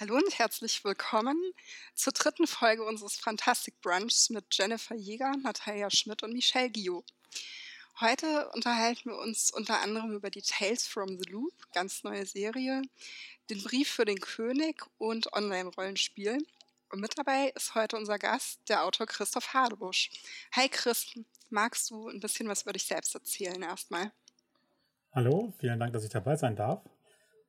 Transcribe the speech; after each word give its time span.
Hallo 0.00 0.16
und 0.16 0.40
herzlich 0.40 0.84
willkommen 0.84 1.36
zur 1.94 2.12
dritten 2.12 2.48
Folge 2.48 2.82
unseres 2.82 3.14
Fantastic 3.14 3.80
Brunchs 3.80 4.28
mit 4.28 4.44
Jennifer 4.50 4.96
Jäger, 4.96 5.30
Natalia 5.36 5.88
Schmidt 5.88 6.24
und 6.24 6.32
Michelle 6.32 6.68
Guillot. 6.68 7.04
Heute 8.00 8.50
unterhalten 8.54 9.10
wir 9.10 9.18
uns 9.18 9.52
unter 9.52 9.82
anderem 9.82 10.12
über 10.12 10.30
die 10.30 10.42
Tales 10.42 10.84
from 10.84 11.16
the 11.16 11.30
Loop, 11.30 11.52
ganz 11.72 12.02
neue 12.02 12.26
Serie, 12.26 12.82
den 13.50 13.62
Brief 13.62 13.88
für 13.88 14.04
den 14.04 14.18
König 14.18 14.84
und 14.98 15.32
Online-Rollenspiel. 15.32 16.44
Und 16.90 17.00
mit 17.00 17.16
dabei 17.16 17.52
ist 17.54 17.76
heute 17.76 17.96
unser 17.96 18.18
Gast, 18.18 18.58
der 18.68 18.82
Autor 18.82 19.06
Christoph 19.06 19.54
Hadebusch. 19.54 20.10
Hi 20.56 20.68
Chris, 20.68 21.14
magst 21.50 21.90
du 21.90 22.08
ein 22.08 22.18
bisschen 22.18 22.48
was 22.48 22.62
über 22.62 22.72
dich 22.72 22.84
selbst 22.84 23.14
erzählen 23.14 23.62
erstmal? 23.62 24.10
Hallo, 25.12 25.52
vielen 25.60 25.78
Dank, 25.78 25.92
dass 25.92 26.02
ich 26.02 26.10
dabei 26.10 26.34
sein 26.34 26.56
darf. 26.56 26.82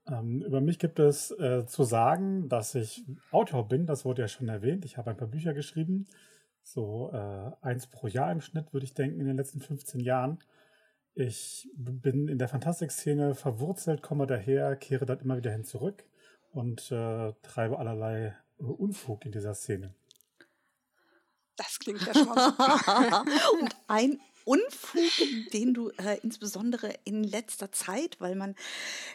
Ähm, 0.07 0.41
über 0.43 0.61
mich 0.61 0.79
gibt 0.79 0.99
es 0.99 1.31
äh, 1.31 1.65
zu 1.65 1.83
sagen, 1.83 2.47
dass 2.47 2.75
ich 2.75 3.03
Autor 3.31 3.67
bin, 3.67 3.85
das 3.85 4.05
wurde 4.05 4.21
ja 4.21 4.27
schon 4.27 4.47
erwähnt. 4.47 4.85
Ich 4.85 4.97
habe 4.97 5.09
ein 5.09 5.17
paar 5.17 5.27
Bücher 5.27 5.53
geschrieben, 5.53 6.07
so 6.61 7.11
äh, 7.11 7.51
eins 7.61 7.87
pro 7.87 8.07
Jahr 8.07 8.31
im 8.31 8.41
Schnitt, 8.41 8.73
würde 8.73 8.85
ich 8.85 8.93
denken, 8.93 9.19
in 9.19 9.27
den 9.27 9.37
letzten 9.37 9.61
15 9.61 9.99
Jahren. 9.99 10.39
Ich 11.15 11.69
bin 11.75 12.27
in 12.27 12.37
der 12.37 12.49
Fantastik-Szene 12.49 13.35
verwurzelt, 13.35 14.01
komme 14.01 14.27
daher, 14.27 14.75
kehre 14.75 15.05
dann 15.05 15.19
immer 15.19 15.37
wieder 15.37 15.51
hin 15.51 15.63
zurück 15.63 16.03
und 16.51 16.91
äh, 16.91 17.33
treibe 17.41 17.79
allerlei 17.79 18.35
Unfug 18.57 19.25
in 19.25 19.31
dieser 19.31 19.53
Szene. 19.53 19.93
Das 21.55 21.79
klingt 21.79 22.05
ja 22.05 22.13
schon 22.13 22.27
mal 22.27 22.49
super. 22.49 23.25
und 23.53 23.75
ein 23.87 24.19
Unfug, 24.45 25.01
den 25.53 25.73
du 25.73 25.89
äh, 25.89 26.19
insbesondere 26.23 26.93
in 27.03 27.23
letzter 27.23 27.71
Zeit, 27.71 28.17
weil 28.19 28.35
man 28.35 28.55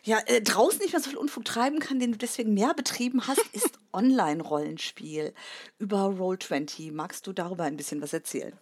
ja 0.02 0.18
äh, 0.26 0.42
draußen 0.42 0.80
nicht 0.80 0.92
mehr 0.92 1.00
so 1.00 1.10
viel 1.10 1.18
Unfug 1.18 1.44
treiben 1.44 1.78
kann, 1.78 1.98
den 1.98 2.12
du 2.12 2.18
deswegen 2.18 2.52
mehr 2.52 2.74
betrieben 2.74 3.26
hast, 3.26 3.42
ist 3.52 3.78
Online-Rollenspiel 3.92 5.32
über 5.78 6.06
Roll20. 6.06 6.92
Magst 6.92 7.26
du 7.26 7.32
darüber 7.32 7.64
ein 7.64 7.76
bisschen 7.76 8.02
was 8.02 8.12
erzählen? 8.12 8.52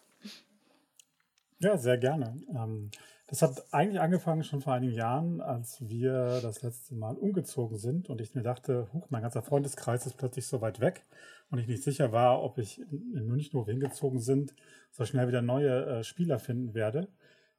Ja, 1.59 1.77
sehr 1.77 1.98
gerne. 1.98 2.41
Ähm, 2.55 2.91
das 3.27 3.42
hat 3.42 3.62
eigentlich 3.73 4.01
angefangen 4.01 4.42
schon 4.42 4.62
vor 4.62 4.73
einigen 4.73 4.95
Jahren, 4.95 5.41
als 5.41 5.87
wir 5.87 6.41
das 6.41 6.62
letzte 6.62 6.95
Mal 6.95 7.14
umgezogen 7.17 7.77
sind 7.77 8.09
und 8.09 8.20
ich 8.20 8.35
mir 8.35 8.42
dachte, 8.42 8.89
huch, 8.92 9.11
mein 9.11 9.23
ganzer 9.23 9.42
Freundeskreis 9.42 10.07
ist 10.07 10.17
plötzlich 10.17 10.47
so 10.47 10.61
weit 10.62 10.81
weg 10.81 11.05
und 11.51 11.59
ich 11.59 11.67
nicht 11.67 11.83
sicher 11.83 12.13
war, 12.13 12.43
ob 12.43 12.59
ich 12.59 12.81
nur 12.91 13.37
nicht 13.37 13.55
nur 13.55 13.67
hingezogen 13.67 14.21
sind, 14.21 14.55
so 14.91 15.05
schnell 15.05 15.29
wieder 15.29 15.43
neue 15.43 15.87
äh, 15.87 16.05
Spieler 16.05 16.39
finden 16.39 16.75
werde. 16.75 17.09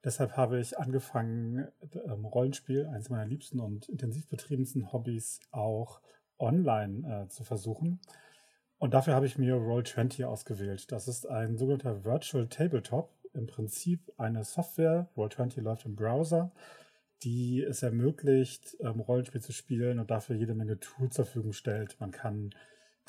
Deshalb 0.03 0.37
habe 0.37 0.59
ich 0.59 0.77
angefangen, 0.77 1.67
ähm, 2.05 2.25
Rollenspiel, 2.25 2.85
eines 2.85 3.09
meiner 3.09 3.25
liebsten 3.25 3.59
und 3.59 3.89
intensiv 3.89 4.29
betriebensten 4.29 4.93
Hobbys, 4.93 5.41
auch 5.51 6.01
online 6.37 7.25
äh, 7.25 7.27
zu 7.27 7.43
versuchen. 7.43 7.99
Und 8.77 8.93
dafür 8.93 9.13
habe 9.13 9.25
ich 9.25 9.37
mir 9.37 9.55
Roll20 9.55 10.23
ausgewählt. 10.25 10.89
Das 10.91 11.09
ist 11.09 11.27
ein 11.27 11.57
sogenannter 11.57 12.05
Virtual 12.05 12.47
Tabletop, 12.47 13.11
im 13.33 13.45
Prinzip 13.45 14.11
eine 14.17 14.43
Software, 14.43 15.09
Roll20 15.17 15.61
läuft 15.61 15.85
im 15.85 15.95
Browser, 15.95 16.51
die 17.23 17.61
es 17.61 17.83
ermöglicht, 17.83 18.77
ähm, 18.79 19.01
Rollenspiel 19.01 19.41
zu 19.41 19.51
spielen 19.51 19.99
und 19.99 20.09
dafür 20.09 20.35
jede 20.37 20.55
Menge 20.55 20.79
Tools 20.79 21.15
zur 21.15 21.25
Verfügung 21.25 21.53
stellt. 21.53 21.99
Man 21.99 22.11
kann 22.11 22.51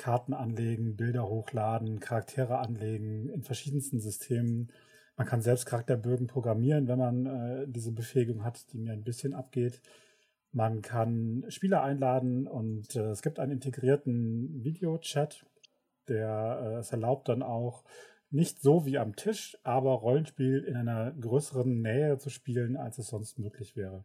Karten 0.00 0.32
anlegen, 0.32 0.96
Bilder 0.96 1.28
hochladen, 1.28 2.00
Charaktere 2.00 2.58
anlegen 2.58 3.28
in 3.28 3.42
verschiedensten 3.42 4.00
Systemen. 4.00 4.72
Man 5.16 5.26
kann 5.26 5.42
selbst 5.42 5.66
Charakterbögen 5.66 6.26
programmieren, 6.26 6.88
wenn 6.88 6.98
man 6.98 7.26
äh, 7.26 7.66
diese 7.68 7.92
Befähigung 7.92 8.42
hat, 8.42 8.72
die 8.72 8.78
mir 8.78 8.94
ein 8.94 9.04
bisschen 9.04 9.34
abgeht. 9.34 9.82
Man 10.52 10.80
kann 10.80 11.44
Spieler 11.48 11.82
einladen 11.82 12.46
und 12.48 12.96
äh, 12.96 13.10
es 13.10 13.20
gibt 13.20 13.38
einen 13.38 13.52
integrierten 13.52 14.64
Videochat, 14.64 15.44
der 16.08 16.60
äh, 16.62 16.78
es 16.78 16.90
erlaubt 16.92 17.28
dann 17.28 17.42
auch 17.42 17.84
nicht 18.30 18.62
so 18.62 18.86
wie 18.86 18.96
am 18.96 19.16
Tisch, 19.16 19.58
aber 19.64 19.92
Rollenspiel 19.92 20.64
in 20.64 20.76
einer 20.76 21.12
größeren 21.12 21.82
Nähe 21.82 22.16
zu 22.16 22.30
spielen, 22.30 22.78
als 22.78 22.96
es 22.96 23.08
sonst 23.08 23.38
möglich 23.38 23.76
wäre. 23.76 24.04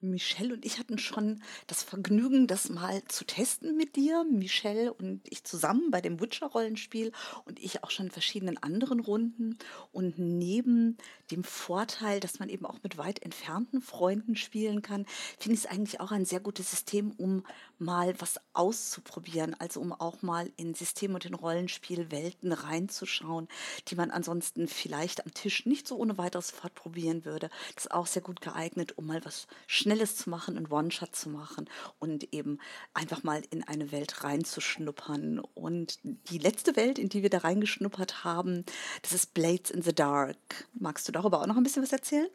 Michelle 0.00 0.54
und 0.54 0.64
ich 0.64 0.78
hatten 0.78 0.98
schon 0.98 1.42
das 1.66 1.82
Vergnügen, 1.82 2.46
das 2.46 2.68
mal 2.68 3.02
zu 3.08 3.24
testen 3.24 3.76
mit 3.76 3.96
dir. 3.96 4.24
Michelle 4.24 4.92
und 4.92 5.20
ich 5.28 5.44
zusammen 5.44 5.90
bei 5.90 6.00
dem 6.00 6.20
Witcher-Rollenspiel 6.20 7.12
und 7.44 7.58
ich 7.58 7.82
auch 7.82 7.90
schon 7.90 8.06
in 8.06 8.12
verschiedenen 8.12 8.58
anderen 8.58 9.00
Runden. 9.00 9.58
Und 9.92 10.18
neben 10.18 10.96
dem 11.30 11.44
Vorteil, 11.44 12.20
dass 12.20 12.38
man 12.38 12.48
eben 12.48 12.66
auch 12.66 12.82
mit 12.82 12.98
weit 12.98 13.22
entfernten 13.22 13.80
Freunden 13.80 14.36
spielen 14.36 14.82
kann, 14.82 15.06
finde 15.38 15.54
ich 15.54 15.64
es 15.64 15.70
eigentlich 15.70 16.00
auch 16.00 16.12
ein 16.12 16.24
sehr 16.24 16.40
gutes 16.40 16.70
System, 16.70 17.12
um 17.12 17.44
mal 17.78 18.14
was 18.20 18.40
auszuprobieren. 18.52 19.54
Also 19.58 19.80
um 19.80 19.92
auch 19.92 20.22
mal 20.22 20.50
in 20.56 20.74
System- 20.74 21.14
und 21.14 21.24
in 21.24 21.34
Rollenspielwelten 21.34 22.52
reinzuschauen, 22.52 23.48
die 23.88 23.94
man 23.94 24.10
ansonsten 24.10 24.68
vielleicht 24.68 25.24
am 25.24 25.34
Tisch 25.34 25.66
nicht 25.66 25.86
so 25.86 25.96
ohne 25.96 26.18
weiteres 26.18 26.48
sofort 26.48 26.74
probieren 26.74 27.24
würde. 27.24 27.50
Das 27.74 27.86
ist 27.86 27.90
auch 27.90 28.06
sehr 28.06 28.22
gut 28.22 28.40
geeignet, 28.40 28.96
um 28.96 29.06
mal 29.06 29.24
was 29.24 29.46
schnell 29.66 29.89
Schnelles 29.90 30.14
zu 30.14 30.30
machen, 30.30 30.56
einen 30.56 30.70
One-Shot 30.70 31.16
zu 31.16 31.28
machen 31.28 31.68
und 31.98 32.32
eben 32.32 32.60
einfach 32.94 33.24
mal 33.24 33.42
in 33.50 33.64
eine 33.64 33.90
Welt 33.90 34.22
reinzuschnuppern. 34.22 35.40
Und 35.40 35.98
die 36.04 36.38
letzte 36.38 36.76
Welt, 36.76 36.96
in 36.96 37.08
die 37.08 37.22
wir 37.22 37.30
da 37.30 37.38
reingeschnuppert 37.38 38.22
haben, 38.22 38.64
das 39.02 39.12
ist 39.12 39.34
Blades 39.34 39.68
in 39.70 39.82
the 39.82 39.92
Dark. 39.92 40.36
Magst 40.78 41.08
du 41.08 41.12
darüber 41.12 41.40
auch 41.42 41.46
noch 41.48 41.56
ein 41.56 41.64
bisschen 41.64 41.82
was 41.82 41.92
erzählen? 41.92 42.28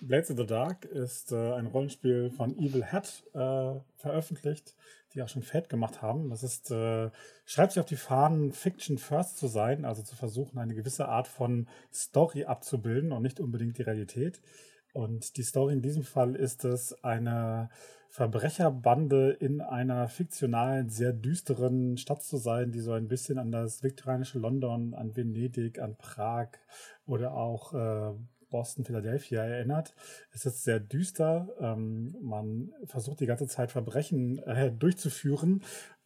Blades 0.00 0.30
in 0.30 0.36
the 0.36 0.46
Dark 0.46 0.84
ist 0.84 1.30
äh, 1.30 1.52
ein 1.52 1.66
Rollenspiel 1.66 2.30
von 2.30 2.58
Evil 2.58 2.86
Hat 2.86 3.22
äh, 3.32 3.78
veröffentlicht, 3.98 4.74
die 5.14 5.22
auch 5.22 5.28
schon 5.28 5.42
Fate 5.42 5.68
gemacht 5.68 6.02
haben. 6.02 6.28
Das 6.30 6.42
ist, 6.42 6.72
äh, 6.72 7.10
schreibt 7.44 7.72
sich 7.72 7.80
auf 7.80 7.86
die 7.86 7.94
Fahnen, 7.94 8.52
Fiction 8.52 8.98
First 8.98 9.38
zu 9.38 9.46
sein, 9.46 9.84
also 9.84 10.02
zu 10.02 10.16
versuchen, 10.16 10.58
eine 10.58 10.74
gewisse 10.74 11.08
Art 11.08 11.28
von 11.28 11.68
Story 11.92 12.46
abzubilden 12.46 13.12
und 13.12 13.22
nicht 13.22 13.38
unbedingt 13.38 13.78
die 13.78 13.82
Realität. 13.82 14.40
Und 14.92 15.36
die 15.36 15.42
Story 15.42 15.74
in 15.74 15.82
diesem 15.82 16.02
Fall 16.02 16.34
ist 16.34 16.64
es 16.64 16.92
eine 17.04 17.70
Verbrecherbande 18.08 19.30
in 19.30 19.60
einer 19.60 20.08
fiktionalen, 20.08 20.88
sehr 20.88 21.12
düsteren 21.12 21.96
Stadt 21.96 22.22
zu 22.22 22.38
sein, 22.38 22.72
die 22.72 22.80
so 22.80 22.92
ein 22.92 23.06
bisschen 23.06 23.38
an 23.38 23.52
das 23.52 23.84
viktorianische 23.84 24.40
London, 24.40 24.94
an 24.94 25.16
Venedig, 25.16 25.78
an 25.78 25.96
Prag 25.96 26.48
oder 27.06 27.34
auch 27.34 27.72
äh, 27.72 28.12
Boston, 28.50 28.84
Philadelphia 28.84 29.42
erinnert. 29.42 29.94
Es 30.32 30.44
ist 30.44 30.64
sehr 30.64 30.80
düster. 30.80 31.48
Ähm, 31.60 32.16
man 32.20 32.72
versucht 32.84 33.20
die 33.20 33.26
ganze 33.26 33.46
Zeit 33.46 33.70
Verbrechen 33.70 34.38
äh, 34.40 34.72
durchzuführen, 34.72 35.62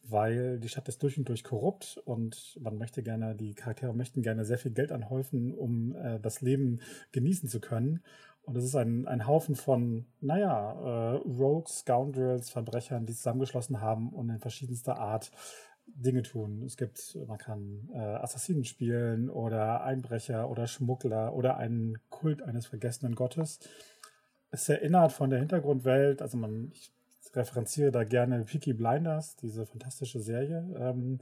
weil 0.09 0.59
die 0.59 0.69
Stadt 0.69 0.87
ist 0.87 1.01
durch 1.03 1.17
und 1.17 1.27
durch 1.29 1.43
korrupt 1.43 2.01
und 2.05 2.57
man 2.61 2.77
möchte 2.77 3.03
gerne, 3.03 3.35
die 3.35 3.53
Charaktere 3.53 3.93
möchten 3.93 4.21
gerne 4.21 4.45
sehr 4.45 4.57
viel 4.57 4.71
Geld 4.71 4.91
anhäufen, 4.91 5.53
um 5.53 5.95
äh, 5.95 6.19
das 6.19 6.41
Leben 6.41 6.79
genießen 7.11 7.49
zu 7.49 7.59
können. 7.59 8.01
Und 8.43 8.55
es 8.57 8.63
ist 8.63 8.75
ein, 8.75 9.07
ein 9.07 9.25
Haufen 9.25 9.55
von, 9.55 10.05
naja, 10.21 10.73
äh, 10.73 11.15
Rogues, 11.27 11.79
Scoundrels, 11.79 12.51
Verbrechern, 12.51 13.05
die 13.05 13.13
zusammengeschlossen 13.13 13.81
haben 13.81 14.09
und 14.09 14.29
in 14.29 14.39
verschiedenster 14.39 14.97
Art 14.97 15.31
Dinge 15.87 16.23
tun. 16.23 16.63
Es 16.63 16.77
gibt, 16.77 17.17
man 17.27 17.37
kann 17.37 17.89
äh, 17.93 17.97
Assassinen 17.97 18.65
spielen 18.65 19.29
oder 19.29 19.83
Einbrecher 19.83 20.49
oder 20.49 20.67
Schmuggler 20.67 21.33
oder 21.33 21.57
einen 21.57 21.97
Kult 22.09 22.41
eines 22.41 22.67
vergessenen 22.67 23.15
Gottes. 23.15 23.59
Es 24.51 24.69
erinnert 24.69 25.11
von 25.11 25.29
der 25.29 25.39
Hintergrundwelt, 25.39 26.21
also 26.21 26.37
man, 26.37 26.71
ich 26.73 26.94
referenziere 27.35 27.91
da 27.91 28.03
gerne 28.03 28.43
Peaky 28.45 28.73
Blinders, 28.73 29.35
diese 29.35 29.65
fantastische 29.65 30.19
Serie. 30.19 30.67
Ähm, 30.77 31.19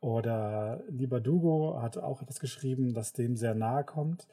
oder 0.00 0.82
Lieber 0.88 1.20
Dugo 1.20 1.80
hat 1.80 1.98
auch 1.98 2.22
etwas 2.22 2.40
geschrieben, 2.40 2.94
das 2.94 3.12
dem 3.12 3.36
sehr 3.36 3.54
nahe 3.54 3.84
kommt. 3.84 4.28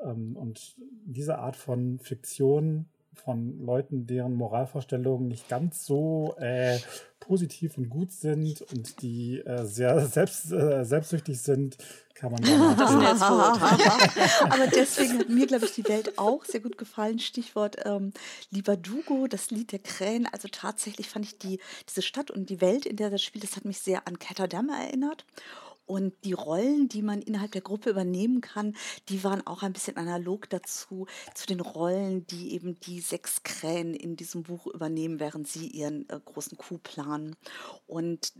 Ähm, 0.00 0.36
und 0.36 0.76
diese 1.04 1.38
Art 1.38 1.56
von 1.56 1.98
Fiktion 1.98 2.86
von 3.14 3.64
Leuten, 3.64 4.06
deren 4.06 4.34
Moralvorstellungen 4.34 5.28
nicht 5.28 5.48
ganz 5.48 5.84
so 5.84 6.34
äh, 6.38 6.78
positiv 7.20 7.76
und 7.76 7.90
gut 7.90 8.12
sind 8.12 8.62
und 8.72 9.02
die 9.02 9.40
äh, 9.40 9.64
sehr 9.64 10.06
selbst, 10.06 10.52
äh, 10.52 10.84
selbstsüchtig 10.84 11.40
sind, 11.40 11.76
kann 12.14 12.32
man 12.32 12.42
das 12.76 13.22
Aber 14.42 14.66
deswegen 14.66 15.18
hat 15.18 15.28
mir, 15.28 15.46
glaube 15.46 15.66
ich, 15.66 15.72
die 15.72 15.86
Welt 15.88 16.18
auch 16.18 16.44
sehr 16.44 16.60
gut 16.60 16.78
gefallen. 16.78 17.18
Stichwort 17.18 17.76
ähm, 17.84 18.12
Lieber 18.50 18.76
Dugo, 18.76 19.26
das 19.26 19.50
Lied 19.50 19.72
der 19.72 19.78
Krähen. 19.78 20.26
Also 20.30 20.48
tatsächlich 20.50 21.08
fand 21.08 21.24
ich 21.24 21.38
die, 21.38 21.60
diese 21.88 22.02
Stadt 22.02 22.30
und 22.30 22.50
die 22.50 22.60
Welt, 22.60 22.86
in 22.86 22.96
der 22.96 23.10
das 23.10 23.22
spielt, 23.22 23.44
das 23.44 23.56
hat 23.56 23.64
mich 23.64 23.78
sehr 23.78 24.06
an 24.06 24.18
Ketterdam 24.18 24.68
erinnert. 24.68 25.24
Und 25.88 26.12
die 26.24 26.34
Rollen, 26.34 26.90
die 26.90 27.00
man 27.00 27.22
innerhalb 27.22 27.52
der 27.52 27.62
Gruppe 27.62 27.88
übernehmen 27.88 28.42
kann, 28.42 28.76
die 29.08 29.24
waren 29.24 29.46
auch 29.46 29.62
ein 29.62 29.72
bisschen 29.72 29.96
analog 29.96 30.48
dazu, 30.50 31.06
zu 31.34 31.46
den 31.46 31.60
Rollen, 31.60 32.26
die 32.26 32.52
eben 32.52 32.78
die 32.80 33.00
sechs 33.00 33.42
Krähen 33.42 33.94
in 33.94 34.14
diesem 34.14 34.42
Buch 34.42 34.66
übernehmen, 34.66 35.18
während 35.18 35.48
sie 35.48 35.66
ihren 35.66 36.06
äh, 36.10 36.20
großen 36.22 36.58
Coup 36.58 36.82
planen. 36.82 37.36
Und 37.86 38.34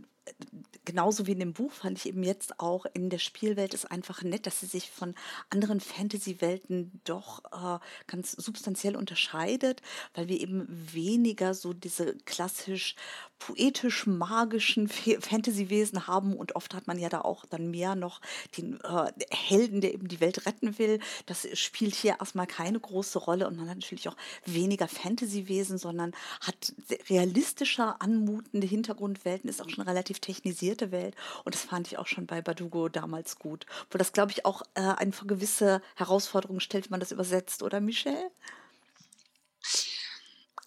genauso 0.85 1.27
wie 1.27 1.33
in 1.33 1.41
dem 1.41 1.53
Buch 1.53 1.73
fand 1.73 1.99
ich 1.99 2.07
eben 2.07 2.23
jetzt 2.23 2.61
auch 2.61 2.87
in 2.95 3.11
der 3.11 3.19
Spielwelt 3.19 3.75
ist 3.75 3.91
einfach 3.91 4.23
nett, 4.23 4.47
dass 4.47 4.61
sie 4.61 4.67
sich 4.67 4.91
von 4.91 5.15
anderen 5.51 5.81
Fantasy-Welten 5.81 7.01
doch 7.05 7.43
äh, 7.53 7.79
ganz 8.07 8.33
substanziell 8.33 8.97
unterscheidet, 8.97 9.83
weil 10.15 10.29
wir 10.29 10.41
eben 10.41 10.67
weniger 10.93 11.55
so 11.55 11.73
diese 11.73 12.17
klassisch 12.25 12.97
poetisch-magischen 13.39 14.89
Fantasy-Wesen 15.21 16.07
haben 16.07 16.35
und 16.35 16.57
oft 16.57 16.75
hat 16.75 16.87
man 16.87 16.99
ja 16.99 17.09
da 17.09 17.21
auch 17.21 17.45
dann 17.47 17.71
mehr 17.71 17.95
noch 17.95 18.21
den 18.57 18.81
äh, 18.81 19.13
Helden, 19.31 19.81
der 19.81 19.95
eben 19.95 20.09
die 20.09 20.21
Welt 20.21 20.47
retten 20.47 20.79
will. 20.79 21.01
Das 21.27 21.47
spielt 21.53 21.95
hier 21.95 22.17
erstmal 22.19 22.47
keine 22.47 22.81
große 22.81 23.19
Rolle 23.19 23.47
und 23.47 23.57
man 23.57 23.69
hat 23.69 23.77
natürlich 23.77 24.09
auch 24.09 24.17
weniger 24.45 24.89
Fantasy-Wesen, 24.89 25.79
sondern 25.79 26.13
hat 26.41 26.73
realistischer 27.09 28.01
anmutende 28.01 28.67
Hintergrundwelten, 28.67 29.49
ist 29.49 29.63
auch 29.63 29.69
schon 29.69 29.85
relativ 29.85 30.18
technisierte 30.21 30.91
Welt 30.91 31.15
und 31.45 31.55
das 31.55 31.63
fand 31.63 31.87
ich 31.87 31.99
auch 31.99 32.07
schon 32.07 32.27
bei 32.27 32.41
Badugo 32.43 32.89
damals 32.89 33.39
gut. 33.39 33.67
Wo 33.91 33.99
das, 33.99 34.13
glaube 34.13 34.33
ich, 34.33 34.45
auch 34.45 34.63
äh, 34.75 34.81
einfach 34.81 35.27
gewisse 35.27 35.83
Herausforderungen 35.97 36.61
stellt, 36.61 36.87
wenn 36.87 36.93
man 36.93 37.01
das 37.01 37.13
übersetzt, 37.13 37.63
oder 37.63 37.81
Michelle? 37.81 38.31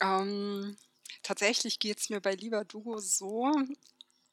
Ähm, 0.01 0.75
tatsächlich 1.23 1.79
geht 1.79 1.99
es 1.99 2.09
mir 2.09 2.21
bei 2.21 2.33
Lieber 2.33 2.65
Dugo 2.65 2.99
so, 2.99 3.51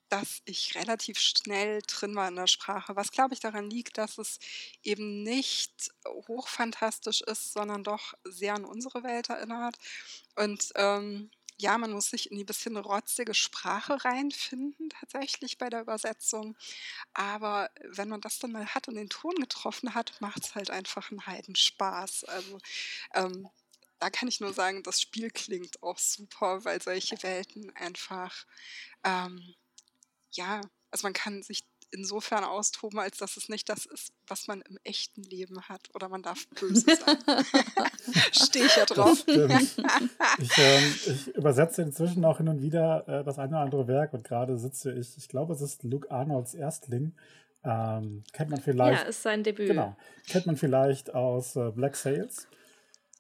dass 0.09 0.41
ich 0.47 0.75
relativ 0.75 1.19
schnell 1.19 1.83
drin 1.87 2.15
war 2.17 2.29
in 2.29 2.37
der 2.37 2.47
Sprache. 2.47 2.97
Was 2.97 3.11
glaube 3.11 3.35
ich 3.35 3.41
daran 3.41 3.69
liegt, 3.69 3.99
dass 3.99 4.19
es 4.19 4.39
eben 4.83 5.23
nicht 5.23 5.91
hochfantastisch 6.07 7.21
ist, 7.23 7.53
sondern 7.53 7.85
doch 7.85 8.15
sehr 8.25 8.55
an 8.55 8.65
unsere 8.65 9.03
Welt 9.03 9.29
erinnert. 9.29 9.77
Und 10.37 10.73
ähm, 10.77 11.31
ja, 11.61 11.77
man 11.77 11.93
muss 11.93 12.11
sich 12.11 12.31
in 12.31 12.39
die 12.39 12.45
bisschen 12.45 12.77
rotzige 12.77 13.35
Sprache 13.35 14.05
reinfinden, 14.05 14.91
tatsächlich 14.91 15.59
bei 15.59 15.69
der 15.69 15.83
Übersetzung. 15.83 16.57
Aber 17.15 17.71
wenn 17.83 18.09
man 18.09 18.21
das 18.21 18.39
dann 18.39 18.53
mal 18.53 18.67
hat 18.67 18.89
und 18.89 18.95
den 18.95 19.09
Ton 19.09 19.35
getroffen 19.37 19.95
hat, 19.95 20.21
macht 20.21 20.45
es 20.45 20.55
halt 20.55 20.71
einfach 20.71 21.11
einen 21.11 21.27
Heidenspaß. 21.27 22.25
Also 22.25 22.59
ähm, 23.15 23.49
da 23.99 24.11
kann 24.11 24.29
ich 24.29 24.41
nur 24.41 24.55
sagen, 24.55 24.83
das 24.85 25.01
Spiel 25.01 25.31
klingt 25.31 25.83
auch 25.83 25.99
super, 25.99 26.65
weil 26.65 26.81
solche 26.81 27.21
Welten 27.23 27.75
einfach, 27.75 28.47
ähm, 29.05 29.55
ja, 30.33 30.61
also 30.91 31.07
man 31.07 31.13
kann 31.13 31.43
sich 31.43 31.65
insofern 31.91 32.45
austoben, 32.45 32.99
als 32.99 33.19
dass 33.19 33.37
es 33.37 33.49
nicht 33.49 33.69
das 33.69 33.87
ist, 33.87 34.13
was 34.27 34.47
man 34.47 34.63
im 34.63 34.79
echten 34.85 35.23
Leben 35.23 35.61
hat. 35.63 35.89
Oder 35.95 36.09
man 36.09 36.23
darf 36.23 36.47
böse 36.49 36.85
sein. 36.85 37.19
Stehe 38.33 38.67
ich 38.67 38.77
ja 38.77 38.85
drauf. 38.85 39.25
ich, 39.27 39.37
ähm, 39.37 39.69
ich, 41.07 41.29
übersetze 41.29 41.83
inzwischen 41.83 42.25
auch 42.25 42.39
hin 42.39 42.49
und 42.49 42.63
wieder 42.63 43.07
äh, 43.09 43.25
das 43.25 43.39
eine 43.39 43.51
oder 43.51 43.61
andere 43.61 43.89
Werk 43.89 44.13
und 44.13 44.25
gerade 44.25 44.59
sitze 44.59 44.93
ich, 44.93 45.17
ich 45.17 45.29
glaube, 45.29 45.55
es 45.55 45.61
ist 45.61 45.83
Luke 45.83 46.11
Arnolds 46.11 46.55
Erstling. 46.55 47.15
Ähm, 47.65 48.23
kennt 48.33 48.51
man 48.51 48.61
vielleicht. 48.61 49.03
Ja, 49.03 49.09
ist 49.09 49.23
sein 49.23 49.43
Debüt. 49.43 49.69
Genau. 49.69 49.97
Kennt 50.29 50.47
man 50.47 50.57
vielleicht 50.57 51.15
aus 51.15 51.57
äh, 51.57 51.71
Black 51.71 51.97
Sails. 51.97 52.47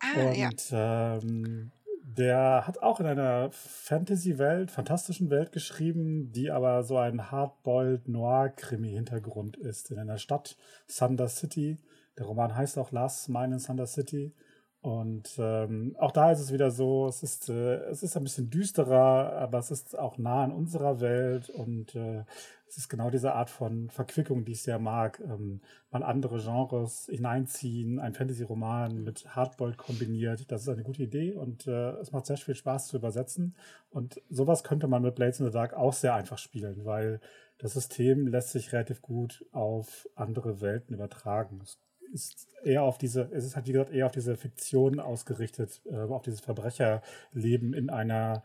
Ah, 0.00 0.20
und 0.20 0.36
ja. 0.70 1.16
ähm, 1.16 1.72
der 2.16 2.66
hat 2.66 2.82
auch 2.82 3.00
in 3.00 3.06
einer 3.06 3.50
Fantasy-Welt, 3.52 4.70
fantastischen 4.70 5.28
Welt 5.28 5.52
geschrieben, 5.52 6.32
die 6.32 6.50
aber 6.50 6.82
so 6.82 6.96
ein 6.96 7.30
hardboiled 7.30 8.08
Noir-Krimi-Hintergrund 8.08 9.58
ist. 9.58 9.90
In 9.90 9.98
einer 9.98 10.16
Stadt, 10.16 10.56
Thunder 10.88 11.28
City. 11.28 11.76
Der 12.16 12.24
Roman 12.24 12.56
heißt 12.56 12.78
auch 12.78 12.92
Last 12.92 13.28
Mine 13.28 13.56
in 13.56 13.62
Thunder 13.62 13.86
City. 13.86 14.32
Und 14.80 15.34
ähm, 15.38 15.96
auch 15.98 16.12
da 16.12 16.30
ist 16.30 16.38
es 16.38 16.52
wieder 16.52 16.70
so, 16.70 17.08
es 17.08 17.24
ist, 17.24 17.48
äh, 17.48 17.78
es 17.86 18.04
ist 18.04 18.16
ein 18.16 18.22
bisschen 18.22 18.48
düsterer, 18.48 19.32
aber 19.32 19.58
es 19.58 19.72
ist 19.72 19.98
auch 19.98 20.18
nah 20.18 20.44
an 20.44 20.52
unserer 20.52 21.00
Welt 21.00 21.50
und 21.50 21.96
äh, 21.96 22.24
es 22.68 22.76
ist 22.78 22.88
genau 22.88 23.10
diese 23.10 23.32
Art 23.32 23.50
von 23.50 23.90
Verquickung, 23.90 24.44
die 24.44 24.52
ich 24.52 24.62
sehr 24.62 24.78
mag. 24.78 25.20
Ähm, 25.20 25.60
mal 25.90 26.04
andere 26.04 26.38
Genres 26.40 27.06
hineinziehen, 27.10 27.98
ein 27.98 28.14
Fantasy-Roman 28.14 29.02
mit 29.02 29.34
Hardboiled 29.34 29.78
kombiniert, 29.78 30.50
das 30.52 30.62
ist 30.62 30.68
eine 30.68 30.84
gute 30.84 31.02
Idee 31.02 31.32
und 31.32 31.66
äh, 31.66 31.90
es 31.96 32.12
macht 32.12 32.26
sehr 32.26 32.36
viel 32.36 32.54
Spaß 32.54 32.86
zu 32.86 32.98
übersetzen. 32.98 33.56
Und 33.90 34.22
sowas 34.30 34.62
könnte 34.62 34.86
man 34.86 35.02
mit 35.02 35.16
Blades 35.16 35.40
in 35.40 35.46
the 35.46 35.52
Dark 35.52 35.74
auch 35.74 35.92
sehr 35.92 36.14
einfach 36.14 36.38
spielen, 36.38 36.84
weil 36.84 37.20
das 37.58 37.72
System 37.72 38.28
lässt 38.28 38.50
sich 38.50 38.72
relativ 38.72 39.02
gut 39.02 39.44
auf 39.50 40.08
andere 40.14 40.60
Welten 40.60 40.94
übertragen. 40.94 41.60
Es 41.64 41.78
ist 42.12 42.48
eher 42.64 42.82
auf 42.82 42.98
diese, 42.98 43.30
es 43.32 43.44
ist 43.44 43.56
halt 43.56 43.66
wie 43.66 43.72
gesagt 43.72 43.92
eher 43.92 44.06
auf 44.06 44.12
diese 44.12 44.36
Fiktion 44.36 45.00
ausgerichtet, 45.00 45.80
äh, 45.86 45.96
auf 45.96 46.22
dieses 46.22 46.40
Verbrecherleben 46.40 47.74
in 47.74 47.90
einer 47.90 48.42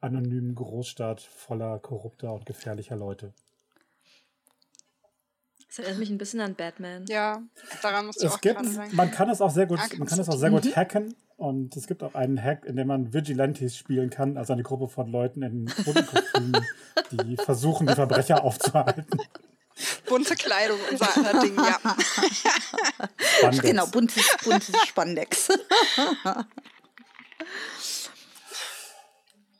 anonymen 0.00 0.54
Großstadt 0.54 1.20
voller 1.20 1.78
korrupter 1.78 2.32
und 2.32 2.46
gefährlicher 2.46 2.96
Leute. 2.96 3.32
Das 5.68 5.80
erinnert 5.80 5.98
mich 5.98 6.10
ein 6.10 6.18
bisschen 6.18 6.40
an 6.40 6.54
Batman. 6.54 7.04
Ja, 7.08 7.42
daran 7.82 8.06
musst 8.06 8.22
du 8.22 8.26
es 8.26 8.32
auch 8.32 8.40
gibt, 8.40 8.60
Man 8.92 9.10
kann 9.10 9.28
es 9.28 9.40
auch 9.40 9.50
sehr 9.50 9.66
gut, 9.66 9.78
man 9.98 10.08
kann 10.08 10.20
es 10.20 10.28
auch 10.28 10.38
sehr 10.38 10.50
gut 10.50 10.74
hacken 10.74 11.14
und 11.36 11.76
es 11.76 11.86
gibt 11.86 12.02
auch 12.02 12.14
einen 12.14 12.42
Hack, 12.42 12.64
in 12.64 12.76
dem 12.76 12.86
man 12.86 13.12
Vigilantes 13.12 13.76
spielen 13.76 14.08
kann, 14.08 14.38
also 14.38 14.52
eine 14.52 14.62
Gruppe 14.62 14.88
von 14.88 15.10
Leuten 15.10 15.42
in 15.42 15.66
bunten 15.84 16.06
Kostümen, 16.06 16.66
die 17.10 17.36
versuchen, 17.36 17.86
die 17.86 17.94
Verbrecher 17.94 18.42
aufzuhalten. 18.42 19.20
Bunte 20.06 20.34
Kleidung, 20.34 20.78
unser 20.90 21.16
aller 21.16 21.40
Ding, 21.40 21.56
ja. 21.56 21.78
Spandex. 23.18 23.62
Genau, 23.62 23.86
buntes, 23.86 24.36
buntes 24.44 24.74
Spandex. 24.86 25.48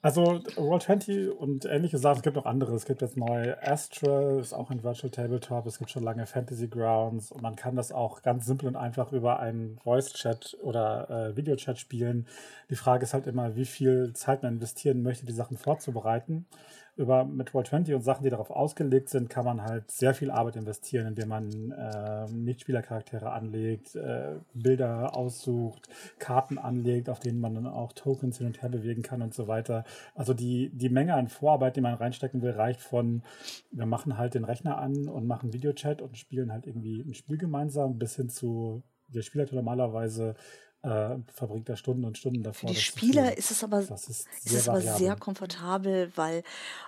Also 0.07 0.23
Roll20 0.23 1.31
und 1.31 1.65
ähnliche 1.65 1.99
Sachen, 1.99 2.19
es 2.19 2.23
gibt 2.23 2.39
auch 2.39 2.47
andere. 2.47 2.77
Es 2.77 2.85
gibt 2.85 3.03
jetzt 3.03 3.17
neu 3.17 3.57
Astral, 3.61 4.39
ist 4.39 4.53
auch 4.53 4.71
ein 4.71 4.85
Virtual 4.85 5.11
Tabletop, 5.11 5.67
es 5.67 5.79
gibt 5.79 5.91
schon 5.91 6.05
lange 6.05 6.27
Fantasy 6.27 6.69
Grounds 6.69 7.33
und 7.33 7.43
man 7.43 7.57
kann 7.57 7.75
das 7.75 7.91
auch 7.91 8.23
ganz 8.23 8.47
simpel 8.47 8.69
und 8.69 8.77
einfach 8.77 9.11
über 9.11 9.41
einen 9.41 9.81
Voice-Chat 9.83 10.59
oder 10.63 11.11
äh, 11.11 11.37
Video-Chat 11.37 11.81
spielen. 11.81 12.29
Die 12.71 12.77
Frage 12.77 13.03
ist 13.03 13.15
halt 13.15 13.27
immer, 13.27 13.57
wie 13.57 13.65
viel 13.65 14.13
Zeit 14.13 14.45
man 14.45 14.55
investieren 14.55 15.03
möchte, 15.03 15.27
die 15.27 15.33
Sachen 15.33 15.57
vorzubereiten 15.57 16.47
über 16.97 17.25
mit 17.25 17.51
Roll20 17.51 17.95
und 17.95 18.03
Sachen, 18.03 18.25
die 18.25 18.31
darauf 18.31 18.51
ausgelegt 18.51 19.11
sind, 19.11 19.29
kann 19.29 19.45
man 19.45 19.63
halt 19.63 19.91
sehr 19.91 20.15
viel 20.15 20.31
Arbeit 20.31 20.57
investieren, 20.57 21.07
indem 21.07 21.29
man 21.29 21.71
äh, 21.73 22.27
Nicht-Spielercharaktere 22.33 23.31
anlegt, 23.31 23.95
äh, 23.97 24.37
Bilder 24.55 25.15
aussucht, 25.15 25.89
Karten 26.19 26.57
anlegt, 26.59 27.11
auf 27.11 27.21
denen 27.21 27.39
man 27.39 27.55
dann 27.55 27.67
auch 27.67 27.93
Tokens 27.93 28.39
hin 28.39 28.47
und 28.47 28.63
her 28.63 28.71
bewegen 28.71 29.03
kann 29.03 29.21
und 29.21 29.35
so 29.35 29.47
weiter. 29.47 29.85
Also 30.15 30.33
die, 30.33 30.71
die 30.73 30.89
Menge 30.89 31.15
an 31.15 31.29
Vorarbeit, 31.29 31.77
die 31.77 31.83
man 31.83 31.95
reinstecken 31.95 32.41
will, 32.41 32.53
reicht 32.53 32.81
von, 32.81 33.23
wir 33.71 33.87
machen 33.87 34.17
halt 34.17 34.35
den 34.35 34.45
Rechner 34.45 34.79
an 34.79 35.09
und 35.09 35.27
machen 35.27 35.53
Videochat 35.53 36.01
und 36.01 36.17
spielen 36.17 36.51
halt 36.51 36.67
irgendwie 36.67 37.03
ein 37.03 37.15
Spiel 37.15 37.37
gemeinsam, 37.37 37.99
bis 37.99 38.17
hin 38.17 38.31
zu, 38.31 38.83
der 39.09 39.23
Spieler 39.23 39.47
normalerweise 39.53 40.35
äh, 40.83 41.17
verbringt 41.35 41.69
er 41.69 41.77
Stunden 41.77 42.05
und 42.05 42.17
Stunden 42.17 42.43
davor. 42.43 42.69
Für 42.69 42.75
die 42.75 42.81
Spieler 42.81 43.37
ist 43.37 43.51
es 43.51 43.65
aber, 43.65 43.83
Das 43.83 44.09
ist 44.09 44.27
ist 44.27 44.49
sehr 44.49 44.59
es 44.61 44.69
aber 44.69 44.81
sehr 44.81 45.17
komfortabel, 45.17 46.13
weil 46.15 46.45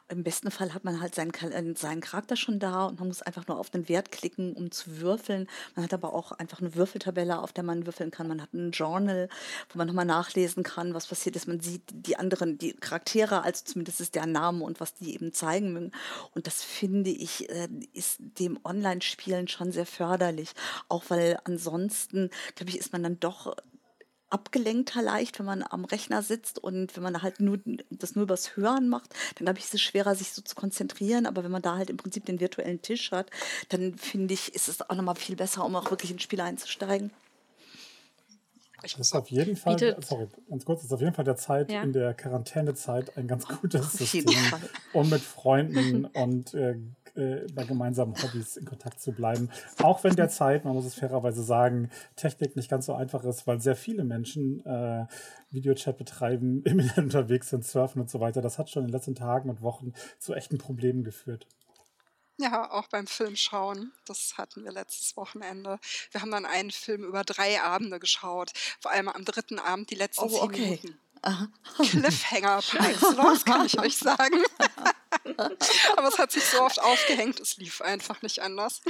im 0.09 0.23
besten 0.23 0.51
Fall 0.51 0.73
hat 0.73 0.85
man 0.85 1.01
halt 1.01 1.15
seinen, 1.15 1.33
äh, 1.35 1.75
seinen 1.77 2.01
Charakter 2.01 2.37
schon 2.37 2.61
da 2.61 2.87
und 2.87 3.01
man 3.01 3.09
muss 3.09 3.23
einfach 3.23 3.47
nur 3.49 3.59
auf 3.59 3.71
den 3.71 3.89
Wert 3.89 4.13
klicken, 4.13 4.53
um 4.53 4.71
zu 4.71 5.01
würfeln. 5.01 5.49
Man 5.75 5.85
hat 5.85 5.93
aber 5.93 6.15
auch 6.15 6.33
einfach 6.33 6.61
eine 6.61 6.75
Würfeltabelle, 6.75 7.41
auf 7.41 7.53
der 7.53 7.65
man 7.65 7.87
würfeln 7.87 8.11
kann. 8.11 8.29
Man 8.29 8.41
hat 8.41 8.53
ein 8.55 8.71
Journal, 8.71 9.29
wo 9.71 9.79
man 9.79 9.89
nochmal 9.89 10.05
nachlesen 10.05 10.63
kann, 10.63 10.95
was 10.95 11.09
passiert 11.09 11.35
ist. 11.35 11.49
Man 11.49 11.61
sieht 11.61 11.83
die 11.91 12.17
anderen, 12.17 12.57
die 12.57 12.75
Charaktere, 12.75 13.43
also 13.43 13.65
zumindest 13.65 14.01
ist 14.01 14.15
der 14.15 14.27
Name 14.27 14.65
und 14.65 14.81
was 14.81 14.95
die 14.95 15.15
eben 15.15 15.33
zeigen 15.33 15.73
mögen. 15.73 15.91
Und 16.35 16.47
das 16.47 16.63
finde 16.63 17.11
ich, 17.11 17.51
äh, 17.51 17.69
ist 17.93 18.19
dem 18.21 18.61
Online-Spielen 18.65 19.49
schon 19.49 19.73
sehr 19.73 19.87
förderlich. 19.87 20.53
Auch 20.89 21.05
weil 21.09 21.39
ansonsten, 21.45 22.31
glaube 22.55 22.71
ich, 22.71 22.79
ist 22.79 22.93
man 22.93 23.03
dann 23.03 23.19
doch 23.19 23.57
abgelenkter 24.31 25.03
leicht, 25.03 25.39
wenn 25.39 25.47
man 25.47 25.63
am 25.63 25.85
Rechner 25.85 26.23
sitzt 26.23 26.59
und 26.59 26.95
wenn 26.97 27.03
man 27.03 27.23
halt 27.23 27.41
nur 27.41 27.59
das 27.91 28.15
nur 28.15 28.25
übers 28.25 28.57
Hören 28.57 28.89
macht, 28.89 29.15
dann 29.37 29.47
glaube 29.47 29.59
ich, 29.59 29.65
ist 29.65 29.75
es 29.75 29.81
schwerer, 29.81 30.15
sich 30.15 30.33
so 30.33 30.43
zu 30.43 30.55
konzentrieren. 30.55 31.27
Aber 31.27 31.45
wenn 31.45 31.51
man 31.51 31.63
da 31.63 31.77
halt 31.77 31.91
im 31.91 31.97
Prinzip 31.97 32.27
den 32.27 32.41
virtuellen 32.41 32.83
Tisch 32.83 33.11
hat, 33.13 33.31
dann 33.71 33.97
finde 33.97 34.35
ich, 34.35 34.55
ist 34.55 34.69
es 34.69 34.81
auch 34.83 34.95
nochmal 34.95 35.17
viel 35.17 35.37
besser, 35.37 35.65
um 35.65 35.75
auch 35.77 35.91
wirklich 35.91 36.11
ins 36.11 36.23
Spiel 36.23 36.41
einzusteigen. 36.41 37.11
Ich 38.85 38.93
Das 38.93 39.09
ist 39.09 39.15
auf 39.15 39.29
jeden 39.29 39.57
Fall, 39.57 39.97
sorry, 40.01 40.29
ganz 40.49 40.65
kurz, 40.65 40.81
das 40.81 40.87
ist 40.87 40.93
auf 40.93 41.01
jeden 41.01 41.15
Fall 41.15 41.25
der 41.25 41.37
Zeit 41.37 41.73
Ja. 41.73 41.83
in 41.83 41.93
der 41.93 42.15
Quarantänezeit 42.15 43.17
ein 43.17 43.27
ganz 43.27 43.49
gutes 43.49 43.93
System, 43.93 44.53
um 44.93 45.09
mit 45.09 45.23
Freunden 45.23 46.05
und 46.15 46.55
äh, 46.55 46.77
äh, 47.19 47.47
bei 47.53 47.65
gemeinsamen 47.65 48.15
Hobbys 48.23 48.57
in 48.57 48.65
Kontakt 48.65 49.01
zu 49.01 49.13
bleiben. 49.13 49.51
Auch 49.83 50.05
wenn 50.05 50.17
derzeit, 50.17 50.65
man 50.65 50.75
muss 50.75 50.85
es 50.85 50.95
fairerweise 50.95 51.43
sagen, 51.43 51.91
Technik 52.17 52.57
nicht 52.57 52.71
ganz 52.71 52.87
so 52.87 52.95
einfach 52.95 53.25
ist, 53.25 53.47
weil 53.47 53.61
sehr 53.61 53.77
viele 53.77 54.05
Menschen 54.05 54.65
äh, 54.65 55.07
Videochat 55.51 55.99
betreiben, 55.99 56.63
im 56.65 56.79
Internet 56.79 57.15
unterwegs 57.15 57.51
sind, 57.51 57.65
surfen 57.65 58.01
und 58.01 58.11
so 58.11 58.21
weiter. 58.21 58.41
Das 58.41 58.59
hat 58.59 58.71
schon 58.71 58.85
in 58.85 58.89
den 58.89 58.95
letzten 58.95 59.15
Tagen 59.15 59.51
und 59.51 59.63
Wochen 59.63 59.93
zu 60.19 60.35
echten 60.35 60.59
Problemen 60.59 61.05
geführt. 61.05 61.47
Ja, 62.41 62.71
auch 62.71 62.87
beim 62.87 63.09
Film 63.09 63.35
schauen. 63.35 63.93
Das 64.07 64.39
hatten 64.39 64.63
wir 64.63 64.71
letztes 64.71 65.17
Wochenende. 65.17 65.81
Wir 66.13 66.23
haben 66.23 66.31
dann 66.31 66.47
einen 66.47 66.71
Film 66.71 67.03
über 67.03 67.25
drei 67.25 67.61
Abende 67.61 67.99
geschaut. 67.99 68.53
Vor 68.81 68.93
allem 68.93 69.09
am 69.09 69.25
dritten 69.25 69.59
Abend 69.59 69.91
die 69.91 69.97
letzten 69.97 70.27
Oh, 70.27 70.29
zehn 70.29 70.43
okay. 70.43 70.61
Minuten. 70.61 71.01
Cliffhanger 71.91 72.61
Priceless, 72.69 73.45
kann 73.45 73.67
ich 73.67 73.79
euch 73.79 73.97
sagen. 73.97 74.43
Aber 75.97 76.09
es 76.09 76.19
hat 76.19 76.33
sich 76.33 76.45
so 76.45 76.61
oft 76.63 76.81
aufgehängt, 76.81 77.41
es 77.41 77.57
lief 77.57 77.81
einfach 77.81 78.23
nicht 78.23 78.41
anders. 78.41 78.83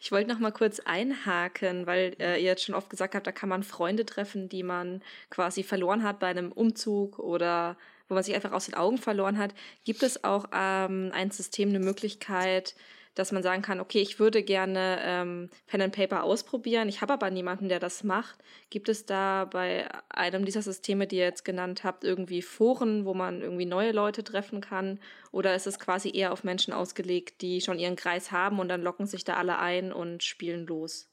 Ich 0.00 0.12
wollte 0.12 0.30
noch 0.30 0.38
mal 0.38 0.52
kurz 0.52 0.80
einhaken, 0.80 1.86
weil 1.86 2.16
äh, 2.18 2.36
ihr 2.36 2.46
jetzt 2.46 2.64
schon 2.64 2.74
oft 2.74 2.90
gesagt 2.90 3.14
habt, 3.14 3.26
da 3.26 3.32
kann 3.32 3.48
man 3.48 3.62
Freunde 3.62 4.06
treffen, 4.06 4.48
die 4.48 4.62
man 4.62 5.02
quasi 5.30 5.62
verloren 5.62 6.02
hat 6.02 6.18
bei 6.18 6.28
einem 6.28 6.52
Umzug 6.52 7.18
oder 7.18 7.76
wo 8.08 8.14
man 8.14 8.24
sich 8.24 8.34
einfach 8.34 8.52
aus 8.52 8.66
den 8.66 8.74
Augen 8.74 8.98
verloren 8.98 9.38
hat. 9.38 9.54
Gibt 9.84 10.02
es 10.02 10.24
auch 10.24 10.46
ähm, 10.52 11.10
ein 11.14 11.30
System, 11.30 11.68
eine 11.68 11.80
Möglichkeit, 11.80 12.74
dass 13.14 13.32
man 13.32 13.42
sagen 13.42 13.62
kann, 13.62 13.80
okay, 13.80 14.00
ich 14.00 14.18
würde 14.18 14.42
gerne 14.42 14.98
ähm, 15.02 15.50
Pen 15.66 15.82
and 15.82 15.94
Paper 15.94 16.22
ausprobieren, 16.24 16.88
ich 16.88 17.00
habe 17.00 17.12
aber 17.12 17.30
niemanden, 17.30 17.68
der 17.68 17.80
das 17.80 18.04
macht. 18.04 18.38
Gibt 18.70 18.88
es 18.88 19.06
da 19.06 19.46
bei 19.46 19.88
einem 20.08 20.44
dieser 20.44 20.62
Systeme, 20.62 21.06
die 21.06 21.16
ihr 21.16 21.24
jetzt 21.24 21.44
genannt 21.44 21.84
habt, 21.84 22.04
irgendwie 22.04 22.42
Foren, 22.42 23.04
wo 23.04 23.14
man 23.14 23.42
irgendwie 23.42 23.66
neue 23.66 23.92
Leute 23.92 24.22
treffen 24.24 24.60
kann? 24.60 25.00
Oder 25.32 25.54
ist 25.54 25.66
es 25.66 25.78
quasi 25.78 26.10
eher 26.14 26.32
auf 26.32 26.44
Menschen 26.44 26.72
ausgelegt, 26.72 27.40
die 27.40 27.60
schon 27.60 27.78
ihren 27.78 27.96
Kreis 27.96 28.32
haben 28.32 28.60
und 28.60 28.68
dann 28.68 28.82
locken 28.82 29.06
sich 29.06 29.24
da 29.24 29.34
alle 29.34 29.58
ein 29.58 29.92
und 29.92 30.22
spielen 30.22 30.66
los? 30.66 31.08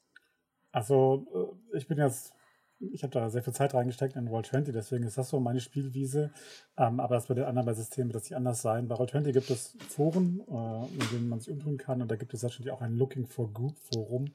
Also, 0.72 1.58
äh, 1.72 1.76
ich 1.78 1.88
bin 1.88 1.98
jetzt 1.98 2.35
ich 2.78 3.02
habe 3.02 3.12
da 3.12 3.30
sehr 3.30 3.42
viel 3.42 3.52
Zeit 3.52 3.74
reingesteckt 3.74 4.16
in 4.16 4.28
Roll20, 4.28 4.72
deswegen 4.72 5.04
ist 5.04 5.18
das 5.18 5.30
so 5.30 5.40
meine 5.40 5.60
Spielwiese. 5.60 6.30
Ähm, 6.76 7.00
aber 7.00 7.14
das 7.14 7.26
bei 7.26 7.34
den 7.34 7.44
anderen 7.44 7.74
Systemen 7.74 8.08
wird 8.08 8.22
das 8.22 8.30
nicht 8.30 8.36
anders 8.36 8.62
sein. 8.62 8.88
Bei 8.88 8.96
Roll20 8.96 9.32
gibt 9.32 9.50
es 9.50 9.76
Foren, 9.88 10.40
äh, 10.48 10.86
in 10.94 11.08
denen 11.12 11.28
man 11.28 11.40
sich 11.40 11.50
umtun 11.50 11.78
kann. 11.78 12.02
Und 12.02 12.10
da 12.10 12.16
gibt 12.16 12.34
es 12.34 12.42
natürlich 12.42 12.70
auch 12.70 12.82
ein 12.82 12.96
Looking 12.96 13.26
for 13.26 13.52
Group 13.52 13.76
Forum, 13.78 14.26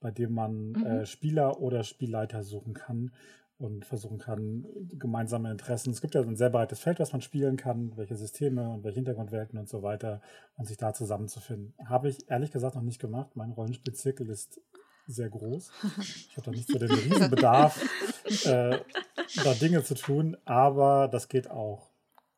bei 0.00 0.10
dem 0.10 0.32
man 0.32 0.72
mhm. 0.72 0.86
äh, 0.86 1.06
Spieler 1.06 1.60
oder 1.60 1.82
Spielleiter 1.82 2.42
suchen 2.42 2.74
kann 2.74 3.12
und 3.58 3.84
versuchen 3.84 4.18
kann, 4.18 4.64
gemeinsame 4.98 5.50
Interessen. 5.50 5.90
Es 5.90 6.00
gibt 6.00 6.14
ja 6.14 6.22
ein 6.22 6.36
sehr 6.36 6.48
breites 6.48 6.80
Feld, 6.80 6.98
was 6.98 7.12
man 7.12 7.20
spielen 7.20 7.58
kann, 7.58 7.92
welche 7.96 8.16
Systeme 8.16 8.70
und 8.70 8.84
welche 8.84 8.96
Hintergrundwelten 8.96 9.58
und 9.58 9.68
so 9.68 9.82
weiter 9.82 10.22
und 10.56 10.66
sich 10.66 10.78
da 10.78 10.94
zusammenzufinden. 10.94 11.74
Habe 11.84 12.08
ich 12.08 12.30
ehrlich 12.30 12.52
gesagt 12.52 12.74
noch 12.74 12.82
nicht 12.82 13.00
gemacht. 13.00 13.36
Mein 13.36 13.50
Rollenspielzirkel 13.50 14.30
ist 14.30 14.60
sehr 15.14 15.30
groß. 15.30 15.70
Ich 15.98 16.36
habe 16.36 16.46
da 16.46 16.52
nicht 16.52 16.68
so 16.68 16.78
den 16.78 16.90
Riesenbedarf, 16.90 17.82
äh, 18.44 18.78
da 19.44 19.54
Dinge 19.54 19.84
zu 19.84 19.94
tun, 19.94 20.36
aber 20.44 21.08
das 21.08 21.28
geht 21.28 21.50
auch. 21.50 21.90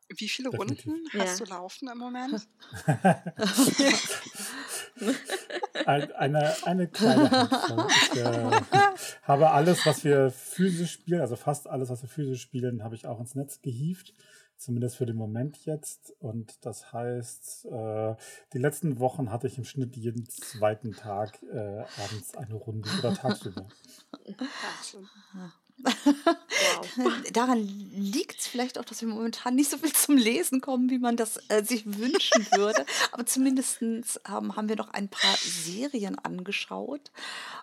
Wie 0.09 0.29
viele 0.29 0.51
Definitiv. 0.51 0.87
Runden 0.87 1.07
hast 1.19 1.41
ja. 1.41 1.47
du 1.47 1.53
laufen 1.53 1.89
im 1.89 1.99
Moment? 1.99 2.47
eine, 5.87 6.55
eine 6.65 6.89
kleine 6.89 7.31
Handvoll. 7.31 7.87
Ich 7.89 8.21
äh, 8.21 8.51
habe 9.23 9.51
alles, 9.51 9.87
was 9.87 10.05
wir 10.05 10.31
physisch 10.31 10.93
spielen, 10.93 11.21
also 11.21 11.37
fast 11.37 11.67
alles, 11.67 11.89
was 11.89 12.03
wir 12.03 12.09
physisch 12.09 12.43
spielen, 12.43 12.85
habe 12.85 12.95
ich 12.95 13.07
auch 13.07 13.21
ins 13.21 13.35
Netz 13.35 13.63
gehievt 13.63 14.15
zumindest 14.63 14.97
für 14.97 15.07
den 15.07 15.17
Moment 15.17 15.65
jetzt. 15.65 16.15
Und 16.21 16.65
das 16.65 16.93
heißt, 16.93 17.67
äh, 17.67 18.15
die 18.53 18.59
letzten 18.59 18.99
Wochen 18.99 19.31
hatte 19.31 19.47
ich 19.47 19.59
im 19.59 19.65
Schnitt 19.65 19.97
jeden 19.97 20.29
zweiten 20.29 20.93
Tag 20.93 21.43
äh, 21.43 21.85
abends 22.03 22.37
eine 22.37 22.55
Runde 22.55 22.89
oder 22.99 23.15
tagsüber. 23.15 23.67
Wow. 25.79 27.23
Daran 27.33 27.67
liegt 27.93 28.41
es 28.41 28.47
vielleicht 28.47 28.79
auch, 28.79 28.85
dass 28.85 29.01
wir 29.01 29.09
momentan 29.09 29.55
nicht 29.55 29.71
so 29.71 29.79
viel 29.79 29.93
zum 29.93 30.17
Lesen 30.17 30.61
kommen, 30.61 30.91
wie 30.91 30.99
man 30.99 31.17
das 31.17 31.39
äh, 31.49 31.65
sich 31.65 31.85
wünschen 31.87 32.47
würde. 32.53 32.85
Aber 33.13 33.27
zumindest 33.27 33.81
ähm, 33.83 34.05
haben 34.27 34.69
wir 34.69 34.77
noch 34.77 34.91
ein 34.91 35.09
paar 35.09 35.37
Serien 35.37 36.19
angeschaut. 36.19 37.11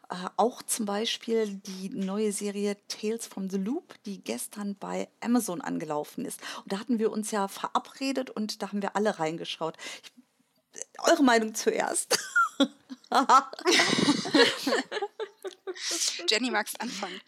Äh, 0.09 0.15
auch 0.37 0.61
zum 0.63 0.85
Beispiel 0.85 1.61
die 1.65 1.89
neue 1.89 2.31
Serie 2.31 2.77
Tales 2.87 3.27
from 3.27 3.49
the 3.49 3.57
Loop, 3.57 3.95
die 4.05 4.23
gestern 4.23 4.75
bei 4.75 5.07
Amazon 5.21 5.61
angelaufen 5.61 6.25
ist. 6.25 6.41
Und 6.63 6.73
da 6.73 6.79
hatten 6.79 6.99
wir 6.99 7.11
uns 7.11 7.31
ja 7.31 7.47
verabredet 7.47 8.29
und 8.29 8.61
da 8.61 8.69
haben 8.69 8.81
wir 8.81 8.95
alle 8.95 9.19
reingeschaut. 9.19 9.75
Ich, 10.03 10.11
eure 10.99 11.23
Meinung 11.23 11.55
zuerst. 11.55 12.17
Jenny, 16.29 16.51
magst 16.51 16.79
anfangen? 16.81 17.19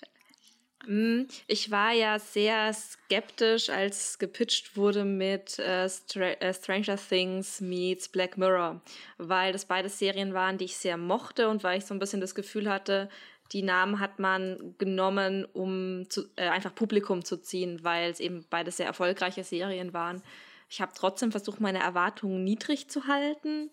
Hm, 0.86 1.28
ich 1.48 1.70
war 1.70 1.92
ja 1.92 2.18
sehr 2.18 2.74
skeptisch, 2.74 3.70
als 3.70 4.18
gepitcht 4.18 4.76
wurde 4.76 5.06
mit 5.06 5.60
äh, 5.60 5.86
äh, 5.86 6.54
Stranger 6.54 6.98
Things 6.98 7.62
meets 7.62 8.10
Black 8.10 8.38
Mirror, 8.38 8.82
weil 9.18 9.54
das 9.54 9.66
beide 9.66 9.90
Serien 9.90 10.34
waren, 10.34 10.58
die 10.58 10.66
ich 10.66 10.78
sehr 10.78 10.98
mochte 10.98 11.50
und 11.50 11.64
weil 11.64 11.78
ich 11.78 11.86
so 11.86 11.94
ein 11.94 12.00
bisschen 12.00 12.22
das 12.22 12.36
Gefühl 12.36 12.70
hatte, 12.70 13.10
die 13.52 13.64
Namen 13.64 14.00
hat 14.00 14.20
man 14.20 14.76
genommen, 14.78 15.46
um 15.54 16.10
zu, 16.10 16.24
äh, 16.36 16.48
einfach 16.48 16.74
Publikum 16.74 17.26
zu 17.26 17.38
ziehen, 17.38 17.84
weil 17.84 18.10
es 18.10 18.20
eben 18.20 18.46
beide 18.50 18.72
sehr 18.72 18.86
erfolgreiche 18.86 19.44
Serien 19.44 19.94
waren. 19.94 20.24
Ich 20.70 20.80
habe 20.82 20.94
trotzdem 20.96 21.32
versucht, 21.32 21.60
meine 21.60 21.80
Erwartungen 21.80 22.44
niedrig 22.44 22.90
zu 22.90 23.08
halten. 23.08 23.70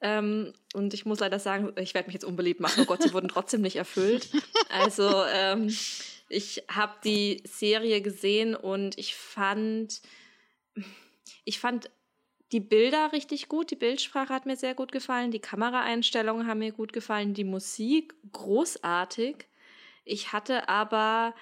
Ähm, 0.00 0.52
und 0.74 0.94
ich 0.94 1.06
muss 1.06 1.20
leider 1.20 1.38
sagen, 1.38 1.72
ich 1.76 1.94
werde 1.94 2.08
mich 2.08 2.14
jetzt 2.14 2.24
unbeliebt 2.24 2.58
machen. 2.58 2.82
Oh 2.82 2.86
Gott, 2.86 3.02
sie 3.02 3.12
wurden 3.12 3.28
trotzdem 3.28 3.60
nicht 3.60 3.76
erfüllt. 3.76 4.30
Also 4.68 5.24
ähm, 5.32 5.68
ich 6.30 6.62
habe 6.70 6.94
die 7.04 7.42
Serie 7.44 8.00
gesehen 8.00 8.54
und 8.54 8.96
ich 8.96 9.16
fand, 9.16 10.00
ich 11.44 11.58
fand 11.58 11.90
die 12.52 12.60
Bilder 12.60 13.12
richtig 13.12 13.48
gut, 13.48 13.70
die 13.70 13.76
Bildsprache 13.76 14.32
hat 14.32 14.46
mir 14.46 14.56
sehr 14.56 14.74
gut 14.74 14.92
gefallen, 14.92 15.32
die 15.32 15.40
Kameraeinstellungen 15.40 16.46
haben 16.46 16.60
mir 16.60 16.72
gut 16.72 16.92
gefallen, 16.92 17.34
die 17.34 17.44
Musik 17.44 18.14
großartig. 18.32 19.48
Ich 20.04 20.32
hatte 20.32 20.68
aber 20.68 21.34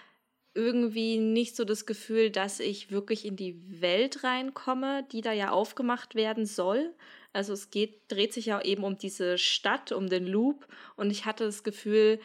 irgendwie 0.55 1.19
nicht 1.19 1.55
so 1.55 1.65
das 1.65 1.87
Gefühl, 1.87 2.31
dass 2.31 2.59
ich 2.59 2.91
wirklich 2.91 3.27
in 3.27 3.37
die 3.37 3.81
Welt 3.81 4.25
reinkomme, 4.25 5.07
die 5.13 5.21
da 5.21 5.33
ja 5.33 5.51
aufgemacht 5.51 6.15
werden 6.15 6.47
soll. 6.47 6.95
Also 7.33 7.53
es 7.53 7.71
geht, 7.71 8.11
dreht 8.11 8.33
sich 8.33 8.47
ja 8.47 8.61
eben 8.63 8.85
um 8.85 8.97
diese 8.97 9.37
Stadt, 9.37 9.93
um 9.93 10.09
den 10.09 10.27
Loop 10.27 10.67
und 10.97 11.11
ich 11.11 11.27
hatte 11.27 11.45
das 11.45 11.63
Gefühl, 11.63 12.21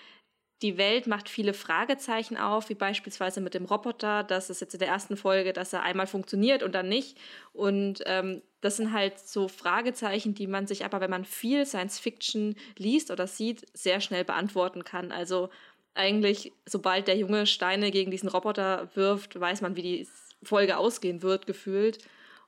die 0.64 0.78
Welt 0.78 1.08
macht 1.08 1.30
viele 1.30 1.54
Fragezeichen 1.54 2.38
auf, 2.38 2.70
wie 2.70 2.76
beispielsweise 2.76 3.42
mit 3.42 3.54
dem 3.54 3.66
Roboter. 3.66 4.24
Das 4.24 4.50
ist 4.50 4.62
jetzt 4.62 4.74
in 4.74 4.80
der 4.80 4.88
ersten 4.88 5.18
Folge, 5.18 5.52
dass 5.52 5.74
er 5.74 5.84
einmal 5.84 6.08
funktioniert 6.08 6.64
und 6.64 6.74
dann 6.74 6.88
nicht. 6.88 7.18
Und 7.52 8.02
ähm, 8.06 8.42
das 8.62 8.78
sind 8.78 8.94
halt 8.94 9.20
so 9.20 9.50
Fragezeichen, 9.50 10.34
die 10.34 10.48
man 10.48 10.66
sich 10.66 10.86
aber, 10.86 11.02
wenn 11.02 11.12
man 11.12 11.26
viel 11.26 11.66
Science 11.66 12.00
Fiction 12.00 12.56
liest 12.78 13.12
oder 13.12 13.28
sieht, 13.28 13.66
sehr 13.78 14.00
schnell 14.00 14.24
beantworten 14.24 14.86
kann. 14.86 15.12
Also 15.12 15.50
eigentlich, 15.96 16.54
sobald 16.66 17.08
der 17.08 17.18
Junge 17.18 17.46
Steine 17.46 17.92
gegen 17.92 18.10
diesen 18.10 18.30
Roboter 18.30 18.90
wirft, 18.96 19.40
weiß 19.40 19.62
man, 19.62 19.76
wie 19.76 19.82
die 19.82 20.08
Folge 20.42 20.78
ausgehen 20.78 21.22
wird, 21.22 21.46
gefühlt. 21.46 22.00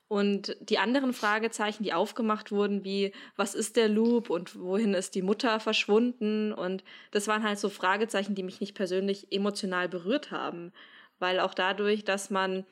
Und 0.07 0.55
die 0.59 0.77
anderen 0.77 1.13
Fragezeichen, 1.13 1.83
die 1.83 1.93
aufgemacht 1.93 2.51
wurden, 2.51 2.83
wie 2.83 3.11
was 3.35 3.55
ist 3.55 3.75
der 3.75 3.89
Loop 3.89 4.29
und 4.29 4.59
wohin 4.59 4.93
ist 4.93 5.15
die 5.15 5.23
Mutter 5.23 5.59
verschwunden? 5.59 6.53
Und 6.53 6.83
das 7.11 7.27
waren 7.27 7.43
halt 7.43 7.57
so 7.57 7.69
Fragezeichen, 7.69 8.35
die 8.35 8.43
mich 8.43 8.59
nicht 8.59 8.75
persönlich 8.75 9.31
emotional 9.31 9.89
berührt 9.89 10.29
haben. 10.29 10.71
Weil 11.17 11.39
auch 11.39 11.55
dadurch, 11.55 12.03
dass 12.03 12.29
man 12.29 12.65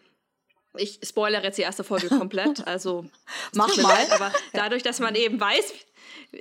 ich 0.77 0.99
spoilere 1.03 1.43
jetzt 1.43 1.57
die 1.57 1.63
erste 1.63 1.83
Folge 1.83 2.07
komplett, 2.17 2.65
also 2.67 3.05
mach 3.53 3.75
mal. 3.77 4.05
aber 4.11 4.31
dadurch, 4.53 4.83
dass 4.83 4.99
man 4.99 5.15
eben 5.15 5.39
weiß, 5.39 5.73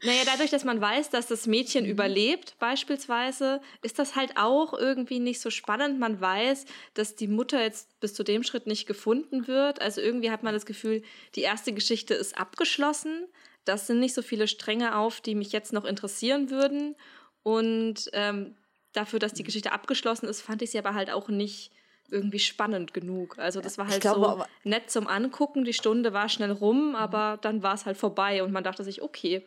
naja, 0.02 0.22
dadurch, 0.24 0.50
dass 0.50 0.64
man 0.64 0.80
weiß, 0.80 1.10
dass 1.10 1.26
das 1.26 1.46
Mädchen 1.46 1.84
mhm. 1.84 1.90
überlebt, 1.90 2.56
beispielsweise, 2.58 3.60
ist 3.82 3.98
das 3.98 4.16
halt 4.16 4.36
auch 4.36 4.72
irgendwie 4.72 5.18
nicht 5.18 5.40
so 5.40 5.50
spannend. 5.50 5.98
Man 5.98 6.20
weiß, 6.20 6.64
dass 6.94 7.14
die 7.14 7.28
Mutter 7.28 7.62
jetzt 7.62 8.00
bis 8.00 8.14
zu 8.14 8.22
dem 8.22 8.42
Schritt 8.42 8.66
nicht 8.66 8.86
gefunden 8.86 9.46
wird. 9.46 9.80
Also 9.82 10.00
irgendwie 10.00 10.30
hat 10.30 10.42
man 10.42 10.54
das 10.54 10.66
Gefühl, 10.66 11.02
die 11.34 11.42
erste 11.42 11.72
Geschichte 11.72 12.14
ist 12.14 12.38
abgeschlossen. 12.38 13.26
Das 13.64 13.86
sind 13.86 14.00
nicht 14.00 14.14
so 14.14 14.22
viele 14.22 14.48
Stränge 14.48 14.96
auf, 14.96 15.20
die 15.20 15.34
mich 15.34 15.52
jetzt 15.52 15.72
noch 15.72 15.84
interessieren 15.84 16.50
würden. 16.50 16.96
Und 17.42 18.10
ähm, 18.12 18.56
dafür, 18.92 19.18
dass 19.18 19.34
die 19.34 19.44
Geschichte 19.44 19.72
abgeschlossen 19.72 20.26
ist, 20.26 20.40
fand 20.40 20.62
ich 20.62 20.70
sie 20.70 20.78
aber 20.78 20.94
halt 20.94 21.10
auch 21.10 21.28
nicht 21.28 21.70
irgendwie 22.12 22.38
spannend 22.38 22.94
genug. 22.94 23.38
Also 23.38 23.60
das 23.60 23.78
war 23.78 23.88
halt 23.88 24.02
glaube, 24.02 24.20
so 24.38 24.44
nett 24.68 24.90
zum 24.90 25.08
Angucken. 25.08 25.64
Die 25.64 25.72
Stunde 25.72 26.12
war 26.12 26.28
schnell 26.28 26.52
rum, 26.52 26.94
aber 26.94 27.38
dann 27.40 27.62
war 27.62 27.74
es 27.74 27.86
halt 27.86 27.96
vorbei 27.96 28.42
und 28.42 28.52
man 28.52 28.62
dachte 28.62 28.84
sich, 28.84 29.02
okay, 29.02 29.42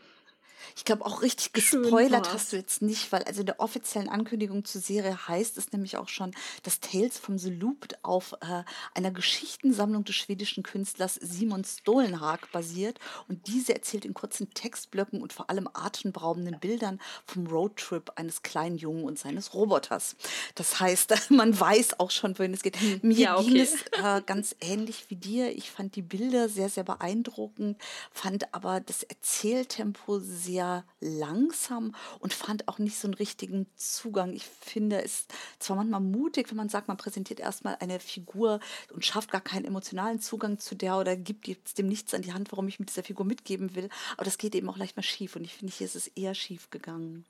ich 0.75 0.85
glaube, 0.85 1.05
auch 1.05 1.21
richtig 1.21 1.53
gespoilert 1.53 2.33
hast 2.33 2.51
du 2.51 2.57
jetzt 2.57 2.81
nicht, 2.81 3.11
weil 3.11 3.23
also 3.23 3.41
in 3.41 3.45
der 3.45 3.59
offiziellen 3.59 4.09
Ankündigung 4.09 4.65
zur 4.65 4.81
Serie 4.81 5.27
heißt 5.27 5.57
es 5.57 5.71
nämlich 5.71 5.97
auch 5.97 6.09
schon, 6.09 6.31
dass 6.63 6.79
Tales 6.79 7.17
from 7.17 7.37
the 7.37 7.49
Loop 7.49 7.87
auf 8.01 8.33
äh, 8.41 8.63
einer 8.93 9.11
Geschichtensammlung 9.11 10.03
des 10.03 10.15
schwedischen 10.15 10.63
Künstlers 10.63 11.15
Simon 11.15 11.63
Stolenhag 11.63 12.51
basiert. 12.51 12.99
Und 13.27 13.47
diese 13.47 13.73
erzählt 13.73 14.05
in 14.05 14.13
kurzen 14.13 14.53
Textblöcken 14.53 15.21
und 15.21 15.33
vor 15.33 15.49
allem 15.49 15.69
atemberaubenden 15.73 16.59
Bildern 16.59 16.99
vom 17.25 17.47
Roadtrip 17.47 18.11
eines 18.15 18.41
kleinen 18.41 18.77
Jungen 18.77 19.03
und 19.03 19.19
seines 19.19 19.53
Roboters. 19.53 20.15
Das 20.55 20.79
heißt, 20.79 21.13
man 21.31 21.57
weiß 21.59 21.99
auch 21.99 22.11
schon, 22.11 22.37
wohin 22.39 22.53
es 22.53 22.63
geht. 22.63 22.79
Hm, 22.79 22.99
Mir 23.03 23.17
ja, 23.17 23.37
okay. 23.37 23.49
ging 23.49 23.61
es 23.61 23.73
äh, 24.03 24.21
ganz 24.25 24.55
ähnlich 24.61 25.05
wie 25.09 25.15
dir. 25.15 25.55
Ich 25.55 25.71
fand 25.71 25.95
die 25.95 26.01
Bilder 26.01 26.49
sehr, 26.49 26.69
sehr 26.69 26.83
beeindruckend, 26.83 27.77
fand 28.11 28.53
aber 28.53 28.79
das 28.79 29.03
Erzähltempo 29.03 30.19
sehr 30.19 30.54
sehr 30.55 30.85
langsam 31.01 31.93
und 32.19 32.33
fand 32.33 32.69
auch 32.69 32.79
nicht 32.79 32.97
so 32.97 33.07
einen 33.07 33.15
richtigen 33.15 33.67
Zugang. 33.75 34.31
Ich 34.33 34.45
finde 34.45 35.03
es 35.03 35.27
zwar 35.59 35.75
manchmal 35.75 35.99
mutig, 35.99 36.49
wenn 36.49 36.55
man 36.55 36.69
sagt, 36.69 36.87
man 36.87 36.95
präsentiert 36.95 37.41
erstmal 37.41 37.75
eine 37.81 37.99
Figur 37.99 38.61
und 38.93 39.05
schafft 39.05 39.31
gar 39.31 39.41
keinen 39.41 39.65
emotionalen 39.65 40.21
Zugang 40.21 40.57
zu 40.57 40.73
der 40.75 40.97
oder 40.97 41.17
gibt 41.17 41.77
dem 41.77 41.87
nichts 41.87 42.13
an 42.13 42.21
die 42.21 42.31
Hand, 42.31 42.53
warum 42.53 42.69
ich 42.69 42.79
mit 42.79 42.87
dieser 42.87 43.03
Figur 43.03 43.25
mitgeben 43.25 43.75
will. 43.75 43.89
Aber 44.13 44.23
das 44.23 44.37
geht 44.37 44.55
eben 44.55 44.69
auch 44.69 44.77
leicht 44.77 44.95
mal 44.95 45.03
schief 45.03 45.35
und 45.35 45.43
ich 45.43 45.53
finde, 45.53 45.73
hier 45.73 45.85
ist 45.85 45.95
es 45.95 46.07
eher 46.07 46.35
schief 46.35 46.69
gegangen. 46.69 47.25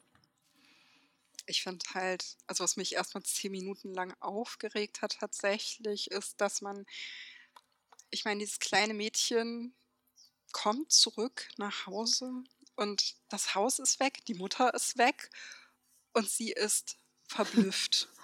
Ich 1.47 1.63
finde 1.63 1.83
halt, 1.95 2.37
also 2.45 2.63
was 2.63 2.77
mich 2.77 2.93
erstmal 2.93 3.23
zehn 3.23 3.51
Minuten 3.51 3.91
lang 3.91 4.13
aufgeregt 4.19 5.01
hat 5.01 5.17
tatsächlich, 5.19 6.11
ist, 6.11 6.41
dass 6.41 6.61
man, 6.61 6.85
ich 8.11 8.23
meine, 8.23 8.39
dieses 8.39 8.59
kleine 8.59 8.93
Mädchen 8.93 9.73
kommt 10.51 10.91
zurück 10.91 11.49
nach 11.57 11.85
Hause 11.85 12.31
und 12.75 13.15
das 13.29 13.55
Haus 13.55 13.79
ist 13.79 13.99
weg, 13.99 14.25
die 14.27 14.33
Mutter 14.33 14.73
ist 14.73 14.97
weg 14.97 15.29
und 16.13 16.29
sie 16.29 16.51
ist 16.51 16.97
verblüfft. 17.27 18.09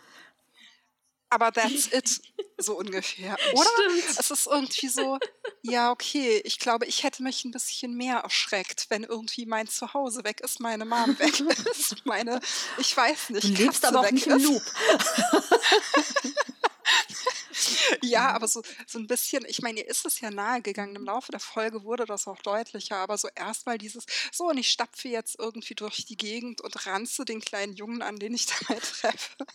Aber 1.29 1.53
that's 1.53 1.88
it, 1.93 2.20
so 2.58 2.77
ungefähr. 2.77 3.38
Oder? 3.53 3.63
Stimmt. 3.63 4.20
Es 4.20 4.31
ist 4.31 4.48
irgendwie 4.48 4.89
so, 4.89 5.17
ja, 5.62 5.91
okay, 5.91 6.41
ich 6.43 6.60
glaube, 6.60 6.86
ich 6.86 7.03
hätte 7.03 7.24
mich 7.24 7.46
ein 7.46 7.51
bisschen 7.51 7.96
mehr 7.96 8.17
erschreckt, 8.17 8.88
wenn 8.89 9.03
irgendwie 9.03 9.46
mein 9.46 9.70
Zuhause 9.70 10.25
weg 10.25 10.41
ist, 10.41 10.60
meine 10.60 10.84
Mom 10.84 11.08
weg 11.20 11.39
ist, 11.39 12.05
meine, 12.05 12.41
ich 12.77 12.98
weiß 12.98 13.29
nicht, 13.29 13.46
Du 13.46 13.63
lebst 13.63 13.81
Katze 13.81 13.88
aber 13.88 14.01
auch 14.01 14.03
weg 14.03 14.13
nicht 14.13 14.27
im. 14.27 14.39
Loop. 14.39 14.62
Ja, 18.03 18.31
aber 18.31 18.48
so, 18.48 18.63
so 18.88 19.00
ein 19.00 19.07
bisschen, 19.07 19.45
ich 19.45 19.62
meine, 19.62 19.81
ihr 19.81 19.88
ist 19.88 20.05
es 20.05 20.19
ja 20.21 20.31
nahegegangen. 20.31 20.95
Im 20.95 21.05
Laufe 21.05 21.31
der 21.31 21.39
Folge 21.39 21.83
wurde 21.83 22.05
das 22.05 22.27
auch 22.27 22.41
deutlicher, 22.41 22.98
aber 22.98 23.17
so 23.17 23.27
erstmal 23.36 23.77
dieses, 23.77 24.05
so, 24.31 24.50
und 24.50 24.57
ich 24.57 24.71
stapfe 24.71 25.10
jetzt 25.10 25.38
irgendwie 25.39 25.75
durch 25.75 26.05
die 26.05 26.17
Gegend 26.17 26.62
und 26.62 26.86
ranze 26.88 27.25
den 27.25 27.41
kleinen 27.41 27.74
Jungen 27.74 28.01
an, 28.01 28.17
den 28.17 28.33
ich 28.33 28.45
dabei 28.67 28.79
treffe. 28.79 29.45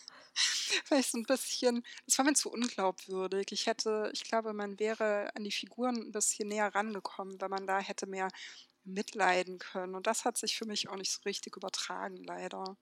Vielleicht 0.85 1.11
so 1.13 1.19
ein 1.19 1.25
bisschen, 1.25 1.85
das 2.05 2.19
war 2.19 2.25
mir 2.25 2.35
zu 2.35 2.51
unglaubwürdig. 2.51 3.53
Ich 3.53 3.67
hätte, 3.67 4.11
ich 4.13 4.25
glaube, 4.25 4.53
man 4.53 4.79
wäre 4.79 5.35
an 5.35 5.45
die 5.45 5.53
Figuren 5.53 5.97
ein 5.97 6.13
bisschen 6.13 6.49
näher 6.49 6.75
rangekommen, 6.75 7.41
wenn 7.41 7.51
man 7.51 7.67
da 7.67 7.79
hätte 7.79 8.07
mehr 8.07 8.29
mitleiden 8.85 9.59
können. 9.59 9.95
Und 9.95 10.07
das 10.07 10.25
hat 10.25 10.37
sich 10.37 10.57
für 10.57 10.67
mich 10.67 10.89
auch 10.89 10.97
nicht 10.97 11.11
so 11.11 11.23
richtig 11.25 11.57
übertragen, 11.57 12.23
leider. 12.23 12.77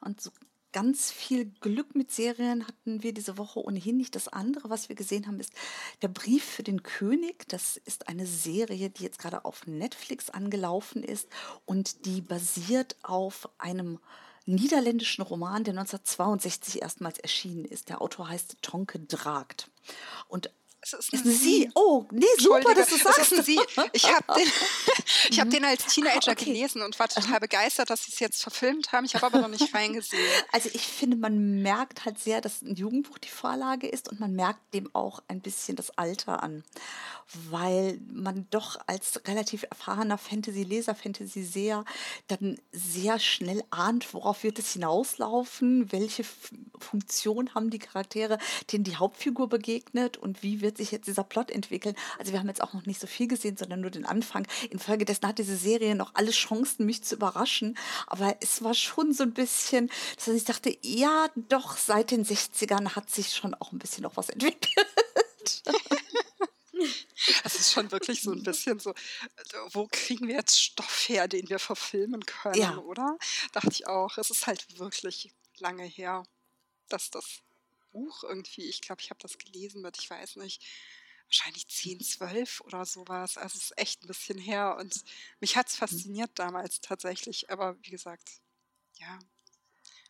Und 0.00 0.20
so 0.20 0.30
ganz 0.76 1.10
viel 1.10 1.46
Glück 1.46 1.94
mit 1.94 2.12
Serien 2.12 2.66
hatten 2.66 3.02
wir 3.02 3.14
diese 3.14 3.38
Woche 3.38 3.64
ohnehin 3.64 3.96
nicht. 3.96 4.14
Das 4.14 4.28
andere, 4.28 4.68
was 4.68 4.90
wir 4.90 4.94
gesehen 4.94 5.26
haben, 5.26 5.40
ist 5.40 5.54
der 6.02 6.08
Brief 6.08 6.44
für 6.44 6.62
den 6.62 6.82
König. 6.82 7.48
Das 7.48 7.78
ist 7.78 8.08
eine 8.08 8.26
Serie, 8.26 8.90
die 8.90 9.02
jetzt 9.02 9.18
gerade 9.18 9.46
auf 9.46 9.66
Netflix 9.66 10.28
angelaufen 10.28 11.02
ist 11.02 11.30
und 11.64 12.04
die 12.04 12.20
basiert 12.20 12.96
auf 13.02 13.48
einem 13.56 14.00
niederländischen 14.44 15.22
Roman, 15.22 15.64
der 15.64 15.72
1962 15.72 16.82
erstmals 16.82 17.20
erschienen 17.20 17.64
ist. 17.64 17.88
Der 17.88 18.02
Autor 18.02 18.28
heißt 18.28 18.58
Tonke 18.60 18.98
Dragt. 18.98 19.70
Und 20.28 20.50
Es 20.92 21.08
ist 21.08 21.12
ein 21.14 21.20
eine 21.22 21.32
Sie. 21.32 21.70
Oh, 21.74 22.04
nee, 22.12 22.24
super, 22.38 22.74
dass 22.74 22.88
du 22.88 22.94
Es 22.96 23.02
sagst. 23.02 23.32
ist 23.32 23.38
ein 23.38 23.44
Sie. 23.44 23.58
Ich 23.92 24.04
habe 24.12 24.34
den, 24.38 24.48
ich 25.30 25.40
hab 25.40 25.50
den 25.50 25.64
als 25.64 25.86
Teenager 25.86 26.28
Ah, 26.28 26.32
okay. 26.32 26.44
gelesen 26.44 26.82
und 26.82 26.98
war 26.98 27.08
total 27.08 27.40
begeistert, 27.40 27.90
dass 27.90 28.04
sie 28.04 28.12
es 28.12 28.20
jetzt 28.20 28.42
verfilmt 28.42 28.92
haben. 28.92 29.04
Ich 29.04 29.14
habe 29.14 29.26
aber 29.26 29.40
noch 29.40 29.48
nicht 29.48 29.74
reingesehen. 29.74 30.22
Also 30.52 30.70
ich 30.72 30.86
finde, 30.86 31.16
man 31.16 31.60
merkt 31.62 32.04
halt 32.04 32.18
sehr, 32.18 32.40
dass 32.40 32.62
ein 32.62 32.76
Jugendbuch 32.76 33.18
die 33.18 33.28
Vorlage 33.28 33.88
ist 33.88 34.08
und 34.08 34.20
man 34.20 34.32
merkt 34.34 34.60
dem 34.74 34.94
auch 34.94 35.22
ein 35.28 35.40
bisschen 35.40 35.76
das 35.76 35.90
Alter 35.98 36.42
an, 36.42 36.64
weil 37.50 38.00
man 38.10 38.46
doch 38.50 38.78
als 38.86 39.20
relativ 39.26 39.64
erfahrener 39.68 40.16
Fantasy-Leser, 40.18 40.94
Fantasy-Seher 40.94 41.84
dann 42.28 42.58
sehr 42.72 43.18
schnell 43.18 43.64
ahnt, 43.70 44.14
worauf 44.14 44.44
wird 44.44 44.58
es 44.58 44.72
hinauslaufen, 44.74 45.90
welche 45.92 46.24
Funktion 46.78 47.54
haben 47.54 47.70
die 47.70 47.78
Charaktere, 47.80 48.38
denen 48.72 48.84
die 48.84 48.96
Hauptfigur 48.96 49.48
begegnet 49.48 50.16
und 50.16 50.42
wie 50.42 50.60
wird 50.60 50.75
sich 50.76 50.90
jetzt 50.90 51.06
dieser 51.06 51.24
Plot 51.24 51.50
entwickeln. 51.50 51.96
Also 52.18 52.32
wir 52.32 52.38
haben 52.40 52.48
jetzt 52.48 52.62
auch 52.62 52.72
noch 52.72 52.86
nicht 52.86 53.00
so 53.00 53.06
viel 53.06 53.28
gesehen, 53.28 53.56
sondern 53.56 53.80
nur 53.80 53.90
den 53.90 54.06
Anfang. 54.06 54.46
Infolgedessen 54.70 55.26
hat 55.26 55.38
diese 55.38 55.56
Serie 55.56 55.94
noch 55.94 56.14
alle 56.14 56.30
Chancen, 56.30 56.86
mich 56.86 57.02
zu 57.04 57.14
überraschen. 57.16 57.76
Aber 58.06 58.36
es 58.40 58.62
war 58.62 58.74
schon 58.74 59.12
so 59.12 59.22
ein 59.22 59.34
bisschen, 59.34 59.90
dass 60.16 60.28
ich 60.28 60.44
dachte, 60.44 60.76
ja, 60.82 61.28
doch, 61.34 61.76
seit 61.76 62.10
den 62.10 62.24
60ern 62.24 62.94
hat 62.96 63.10
sich 63.10 63.34
schon 63.34 63.54
auch 63.54 63.72
ein 63.72 63.78
bisschen 63.78 64.02
noch 64.02 64.16
was 64.16 64.28
entwickelt. 64.30 64.76
Das 67.42 67.54
ist 67.54 67.72
schon 67.72 67.90
wirklich 67.90 68.20
so 68.22 68.32
ein 68.32 68.42
bisschen 68.42 68.78
so, 68.78 68.92
wo 69.72 69.88
kriegen 69.90 70.28
wir 70.28 70.34
jetzt 70.36 70.60
Stoff 70.60 71.08
her, 71.08 71.26
den 71.26 71.48
wir 71.48 71.58
verfilmen 71.58 72.24
können, 72.26 72.60
Ja. 72.60 72.76
oder? 72.76 73.16
Dachte 73.52 73.70
ich 73.70 73.86
auch. 73.86 74.18
Es 74.18 74.30
ist 74.30 74.46
halt 74.46 74.78
wirklich 74.78 75.32
lange 75.58 75.84
her, 75.84 76.24
dass 76.88 77.10
das 77.10 77.40
Buch 77.96 78.24
irgendwie, 78.24 78.68
ich 78.68 78.82
glaube, 78.82 79.00
ich 79.00 79.08
habe 79.08 79.20
das 79.22 79.38
gelesen 79.38 79.80
mit, 79.80 79.96
ich 79.98 80.10
weiß 80.10 80.36
nicht, 80.36 80.62
wahrscheinlich 81.26 81.66
10, 81.68 82.00
12 82.00 82.60
oder 82.66 82.84
sowas. 82.84 83.38
Also 83.38 83.56
es 83.56 83.64
ist 83.70 83.78
echt 83.78 84.02
ein 84.02 84.08
bisschen 84.08 84.38
her 84.38 84.76
und 84.78 85.02
mich 85.40 85.56
hat 85.56 85.68
es 85.68 85.76
fasziniert 85.76 86.30
damals 86.34 86.80
tatsächlich. 86.80 87.50
Aber 87.50 87.76
wie 87.82 87.90
gesagt, 87.90 88.28
ja, 88.98 89.18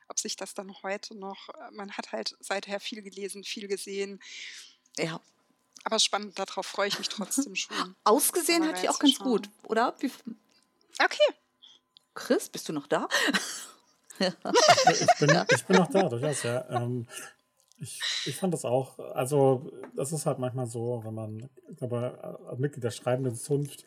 ob 0.08 0.18
sich 0.18 0.36
das 0.36 0.54
dann 0.54 0.74
heute 0.82 1.14
noch, 1.14 1.48
äh, 1.50 1.70
man 1.72 1.92
hat 1.92 2.12
halt 2.12 2.36
seither 2.40 2.80
viel 2.80 3.02
gelesen, 3.02 3.44
viel 3.44 3.68
gesehen. 3.68 4.20
Ja. 4.98 5.20
Aber 5.84 6.00
spannend, 6.00 6.36
darauf 6.38 6.66
freue 6.66 6.88
ich 6.88 6.98
mich 6.98 7.08
trotzdem 7.08 7.54
schon. 7.54 7.94
Ausgesehen 8.02 8.66
hat 8.66 8.82
die 8.82 8.88
auch 8.88 8.98
ganz 8.98 9.18
gut, 9.18 9.48
oder? 9.62 9.94
Wie, 10.00 10.10
Okay. 10.98 11.34
Chris, 12.14 12.48
bist 12.48 12.68
du 12.68 12.72
noch 12.72 12.86
da? 12.86 13.08
Ich 14.18 15.18
bin, 15.18 15.44
ich 15.50 15.64
bin 15.66 15.76
noch 15.76 15.90
da, 15.90 16.08
durchaus, 16.08 16.42
ja. 16.42 16.66
Ähm, 16.70 17.06
ich, 17.78 18.00
ich 18.26 18.36
fand 18.36 18.54
das 18.54 18.64
auch, 18.64 18.98
also 19.14 19.70
das 19.94 20.12
ist 20.12 20.26
halt 20.26 20.38
manchmal 20.38 20.66
so, 20.66 21.02
wenn 21.04 21.14
man, 21.14 21.48
ich 21.68 21.76
glaube, 21.76 22.38
Mitglied 22.56 22.84
der 22.84 22.90
schreibenden 22.90 23.34
Zunft 23.34 23.84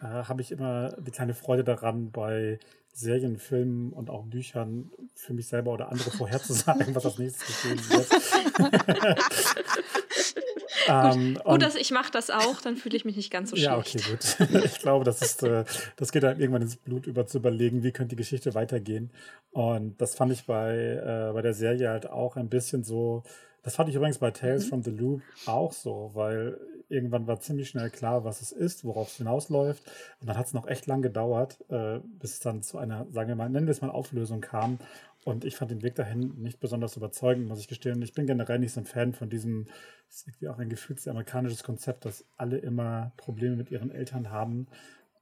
äh, 0.00 0.04
habe 0.04 0.42
ich 0.42 0.52
immer 0.52 0.92
die 0.98 1.10
kleine 1.10 1.34
Freude 1.34 1.64
daran, 1.64 2.10
bei 2.10 2.58
Serien, 2.92 3.38
Filmen 3.38 3.92
und 3.92 4.10
auch 4.10 4.24
Büchern 4.24 4.90
für 5.14 5.32
mich 5.32 5.46
selber 5.48 5.72
oder 5.72 5.90
andere 5.90 6.10
vorherzusagen, 6.10 6.94
was 6.94 7.06
als 7.06 7.18
nächstes 7.18 7.46
geschehen 7.46 7.78
wird. 7.90 8.08
Ähm, 10.88 11.34
Gut, 11.34 11.44
und- 11.46 11.62
dass 11.62 11.74
ich 11.74 11.90
mache 11.90 12.10
das 12.10 12.30
auch, 12.30 12.60
dann 12.60 12.76
fühle 12.76 12.96
ich 12.96 13.04
mich 13.04 13.16
nicht 13.16 13.30
ganz 13.30 13.50
so 13.50 13.56
ja, 13.56 13.82
schlecht. 13.82 14.06
okay, 14.10 14.46
gut. 14.52 14.64
Ich 14.64 14.78
glaube, 14.78 15.04
das 15.04 15.20
ist, 15.22 15.42
äh, 15.42 15.64
das 15.96 16.12
geht 16.12 16.22
dann 16.22 16.38
irgendwann 16.40 16.62
ins 16.62 16.76
Blut 16.76 17.06
über 17.06 17.26
zu 17.26 17.38
überlegen, 17.38 17.82
wie 17.82 17.92
könnte 17.92 18.10
die 18.10 18.16
Geschichte 18.16 18.54
weitergehen. 18.54 19.10
Und 19.52 20.00
das 20.00 20.14
fand 20.14 20.32
ich 20.32 20.46
bei, 20.46 20.74
äh, 20.74 21.32
bei 21.32 21.42
der 21.42 21.54
Serie 21.54 21.90
halt 21.90 22.08
auch 22.08 22.36
ein 22.36 22.48
bisschen 22.48 22.84
so. 22.84 23.22
Das 23.62 23.76
fand 23.76 23.88
ich 23.90 23.94
übrigens 23.94 24.18
bei 24.18 24.30
Tales 24.30 24.66
from 24.66 24.82
the 24.82 24.90
Loop 24.90 25.20
auch 25.46 25.72
so, 25.72 26.10
weil 26.14 26.58
irgendwann 26.88 27.26
war 27.26 27.38
ziemlich 27.40 27.68
schnell 27.68 27.90
klar, 27.90 28.24
was 28.24 28.40
es 28.40 28.50
ist, 28.52 28.84
worauf 28.84 29.08
es 29.08 29.16
hinausläuft. 29.18 29.82
Und 30.20 30.28
dann 30.28 30.36
hat 30.36 30.46
es 30.46 30.54
noch 30.54 30.66
echt 30.66 30.86
lang 30.86 31.02
gedauert, 31.02 31.58
äh, 31.68 32.00
bis 32.18 32.32
es 32.32 32.40
dann 32.40 32.62
zu 32.62 32.78
einer, 32.78 33.06
sagen 33.12 33.28
wir 33.28 33.36
mal, 33.36 33.48
nennen 33.48 33.66
wir 33.66 33.72
es 33.72 33.80
mal 33.80 33.90
Auflösung 33.90 34.40
kam. 34.40 34.78
Und 35.24 35.44
ich 35.44 35.56
fand 35.56 35.70
den 35.70 35.82
Weg 35.82 35.96
dahin 35.96 36.34
nicht 36.40 36.60
besonders 36.60 36.96
überzeugend, 36.96 37.46
muss 37.46 37.60
ich 37.60 37.68
gestehen. 37.68 38.00
Ich 38.00 38.14
bin 38.14 38.26
generell 38.26 38.58
nicht 38.58 38.72
so 38.72 38.80
ein 38.80 38.86
Fan 38.86 39.12
von 39.12 39.28
diesem, 39.28 39.66
das 40.06 40.16
ist 40.16 40.28
irgendwie 40.28 40.48
auch 40.48 40.58
ein 40.58 40.70
gefühltes 40.70 41.08
amerikanisches 41.08 41.62
Konzept, 41.62 42.06
dass 42.06 42.24
alle 42.38 42.56
immer 42.58 43.12
Probleme 43.18 43.56
mit 43.56 43.70
ihren 43.70 43.90
Eltern 43.90 44.30
haben 44.30 44.66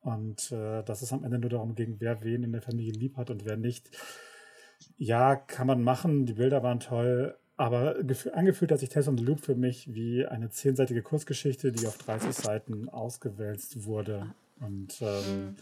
und 0.01 0.53
äh, 0.53 0.83
dass 0.85 1.03
es 1.03 1.13
am 1.13 1.25
Ende 1.25 1.39
nur 1.39 1.51
darum 1.51 1.75
ging, 1.75 1.97
wer 1.99 2.23
wen 2.23 2.45
in 2.45 2.53
der 2.53 2.63
Familie 2.63 2.93
lieb 2.93 3.17
hat 3.17 3.31
und 3.31 3.45
wer 3.45 3.57
nicht. 3.57 3.91
Ja, 4.97 5.35
kann 5.35 5.67
man 5.67 5.83
machen, 5.83 6.27
die 6.27 6.35
Bilder 6.35 6.63
waren 6.63 6.79
toll, 6.79 7.37
aber 7.57 7.99
gef- 7.99 8.31
angefühlt 8.31 8.71
hat 8.71 8.79
sich 8.79 8.89
Tales 8.91 9.09
on 9.09 9.19
the 9.19 9.25
Loop 9.25 9.41
für 9.41 9.57
mich 9.57 9.93
wie 9.93 10.25
eine 10.25 10.51
zehnseitige 10.51 11.03
Kurzgeschichte, 11.03 11.73
die 11.73 11.89
auf 11.89 11.99
30 11.99 12.33
Seiten 12.33 12.89
ausgewälzt 12.89 13.85
wurde. 13.85 14.33
Und 14.61 15.03
ähm, 15.03 15.57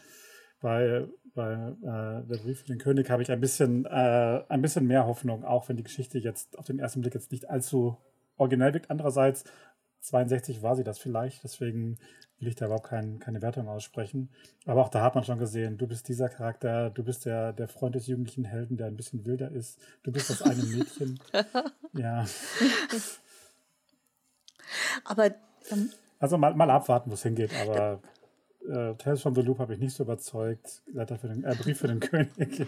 bei, 0.61 1.07
bei 1.37 1.53
äh, 1.53 2.27
Der 2.27 2.39
Brief 2.43 2.63
für 2.63 2.67
den 2.67 2.79
König 2.79 3.09
habe 3.11 3.23
ich 3.23 3.31
ein 3.31 3.41
bisschen, 3.41 3.85
äh, 3.85 4.43
ein 4.49 4.63
bisschen 4.63 4.87
mehr 4.87 5.07
Hoffnung, 5.07 5.45
auch 5.45 5.69
wenn 5.69 5.77
die 5.77 5.85
Geschichte 5.85 6.19
jetzt 6.19 6.59
auf 6.59 6.67
den 6.67 6.81
ersten 6.81 7.03
Blick 7.03 7.15
jetzt 7.15 7.31
nicht 7.31 7.49
allzu 7.49 7.97
originell 8.37 8.75
wirkt. 8.75 8.91
Andererseits, 8.91 9.45
62 10.01 10.63
war 10.63 10.75
sie 10.75 10.85
das 10.85 10.99
vielleicht, 10.99 11.45
deswegen 11.45 11.99
will 12.39 12.49
ich 12.49 12.57
da 12.57 12.67
überhaupt 12.67 12.89
kein, 12.89 13.19
keine 13.19 13.41
Wertung 13.43 13.69
aussprechen. 13.69 14.31
Aber 14.67 14.83
auch 14.83 14.89
da 14.89 15.03
hat 15.03 15.15
man 15.15 15.25
schon 15.25 15.39
gesehen, 15.39 15.79
du 15.79 15.87
bist 15.87 16.09
dieser 16.09 16.29
Charakter, 16.29 16.91
du 16.91 17.03
bist 17.03 17.25
der, 17.25 17.53
der 17.53 17.69
Freund 17.69 17.95
des 17.95 18.07
jugendlichen 18.07 18.45
Helden, 18.45 18.77
der 18.77 18.89
ein 18.89 18.97
bisschen 18.97 19.25
wilder 19.25 19.51
ist. 19.51 19.79
Du 20.03 20.13
bist 20.13 20.29
das 20.31 20.43
eine 20.43 20.63
Mädchen. 20.63 21.19
ja. 21.95 22.27
Aber 25.05 25.27
ähm, 25.71 25.91
Also 26.19 26.37
mal, 26.37 26.55
mal 26.55 26.71
abwarten, 26.71 27.11
wo 27.11 27.15
es 27.15 27.23
hingeht, 27.23 27.53
aber 27.67 28.01
äh, 28.69 28.95
Tales 28.97 29.23
from 29.23 29.35
the 29.35 29.43
Loop 29.43 29.59
habe 29.59 29.75
ich 29.75 29.81
nicht 29.81 29.95
so 29.95 30.03
überzeugt. 30.03 30.83
Letter 30.93 31.19
für 31.19 31.29
den, 31.29 31.45
äh, 31.45 31.55
Brief 31.55 31.79
für 31.79 31.89
den 31.89 32.01
König. 32.01 32.67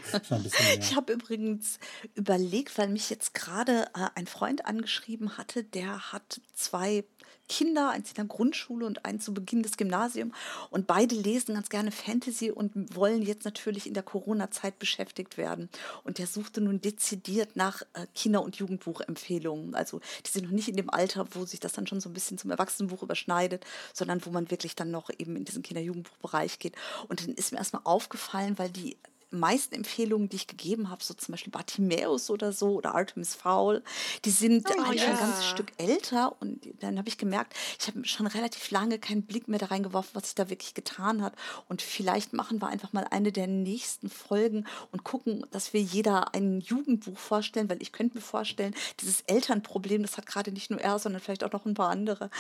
Ich 0.78 0.96
habe 0.96 1.12
übrigens 1.12 1.78
überlegt, 2.14 2.76
weil 2.78 2.88
mich 2.88 3.11
jetzt 3.11 3.34
gerade 3.34 3.87
äh, 3.94 4.08
ein 4.14 4.26
Freund 4.26 4.66
angeschrieben 4.66 5.37
hatte, 5.37 5.64
der 5.64 6.12
hat 6.12 6.40
zwei 6.54 7.04
Kinder, 7.48 7.90
eins 7.90 8.11
in 8.11 8.14
der 8.16 8.24
Grundschule 8.26 8.87
und 8.87 9.04
eins 9.04 9.24
zu 9.24 9.34
Beginn 9.34 9.62
des 9.62 9.76
Gymnasiums. 9.76 10.34
Und 10.70 10.87
beide 10.87 11.14
lesen 11.14 11.54
ganz 11.54 11.68
gerne 11.68 11.90
Fantasy 11.90 12.50
und 12.50 12.94
wollen 12.94 13.22
jetzt 13.22 13.44
natürlich 13.44 13.87
in 13.87 13.94
der 13.94 14.02
Corona-Zeit 14.02 14.78
beschäftigt 14.78 15.37
werden. 15.37 15.68
Und 16.04 16.18
der 16.18 16.26
suchte 16.26 16.61
nun 16.61 16.80
dezidiert 16.80 17.56
nach 17.56 17.82
äh, 17.94 18.06
Kinder- 18.14 18.42
und 18.42 18.56
Jugendbuchempfehlungen. 18.56 19.74
Also 19.74 20.00
die 20.26 20.30
sind 20.30 20.44
noch 20.44 20.52
nicht 20.52 20.68
in 20.68 20.76
dem 20.76 20.90
Alter, 20.90 21.26
wo 21.32 21.44
sich 21.44 21.61
das 21.61 21.72
dann 21.72 21.87
schon 21.87 22.00
so 22.00 22.08
ein 22.08 22.14
bisschen 22.14 22.38
zum 22.38 22.50
Erwachsenenbuch 22.50 23.02
überschneidet, 23.02 23.64
sondern 23.92 24.24
wo 24.24 24.30
man 24.30 24.50
wirklich 24.50 24.76
dann 24.76 24.90
noch 24.90 25.11
eben 25.18 25.37
in 25.37 25.44
diesen 25.44 25.62
Kinder-Jugendbuchbereich 25.62 26.58
geht. 26.58 26.74
Und 27.08 27.22
dann 27.22 27.34
ist 27.34 27.52
mir 27.52 27.58
erstmal 27.58 27.82
aufgefallen, 27.84 28.58
weil 28.58 28.70
die 28.70 28.96
meisten 29.31 29.75
Empfehlungen, 29.75 30.29
die 30.29 30.37
ich 30.37 30.47
gegeben 30.47 30.91
habe, 30.91 31.03
so 31.03 31.14
zum 31.14 31.33
Beispiel 31.33 31.51
Bartimäus 31.51 32.31
oder 32.31 32.53
so 32.53 32.75
oder 32.75 32.95
Artemis 32.95 33.35
Fowl, 33.35 33.83
die 34.25 34.31
sind 34.31 34.67
oh, 34.69 34.83
eigentlich 34.83 35.03
ja. 35.03 35.11
ein 35.11 35.19
ganzes 35.19 35.47
Stück 35.47 35.73
älter 35.79 36.37
und 36.41 36.67
dann 36.81 36.99
habe 36.99 37.09
ich 37.09 37.19
gemerkt, 37.19 37.55
ich 37.79 37.87
habe 37.87 38.05
schon 38.05 38.27
relativ 38.27 38.71
lange 38.71 38.99
keinen 38.99 39.23
Blick 39.23 39.49
mehr 39.49 39.59
da 39.59 39.67
reingeworfen, 39.67 40.14
was 40.14 40.25
sich 40.25 40.35
da 40.35 40.51
wirklich 40.51 40.75
getan 40.75 41.23
hat 41.23 41.35
und 41.69 41.83
vielleicht 41.83 42.33
machen 42.33 42.61
wir 42.61 42.69
einfach 42.69 42.93
mal 42.93 43.07
eine 43.11 43.33
der 43.33 43.47
nächsten 43.47 44.09
Folgen 44.09 44.67
und 44.93 45.05
gucken, 45.05 45.47
dass 45.51 45.73
wir 45.73 45.81
jeder 45.81 46.35
ein 46.35 46.61
Jugendbuch 46.61 47.19
vorstellen, 47.19 47.69
weil 47.69 47.83
ich 47.83 47.93
könnte 47.93 48.17
mir 48.17 48.23
vorstellen, 48.23 48.75
dieses 49.01 49.21
Elternproblem, 49.23 50.03
das 50.03 50.17
hat 50.17 50.27
gerade 50.27 50.53
nicht 50.53 50.71
nur 50.71 50.81
er, 50.81 50.99
sondern 50.99 51.21
vielleicht 51.21 51.45
auch 51.45 51.53
noch 51.53 51.67
ein 51.67 51.75
paar 51.75 51.91
andere. 51.91 52.31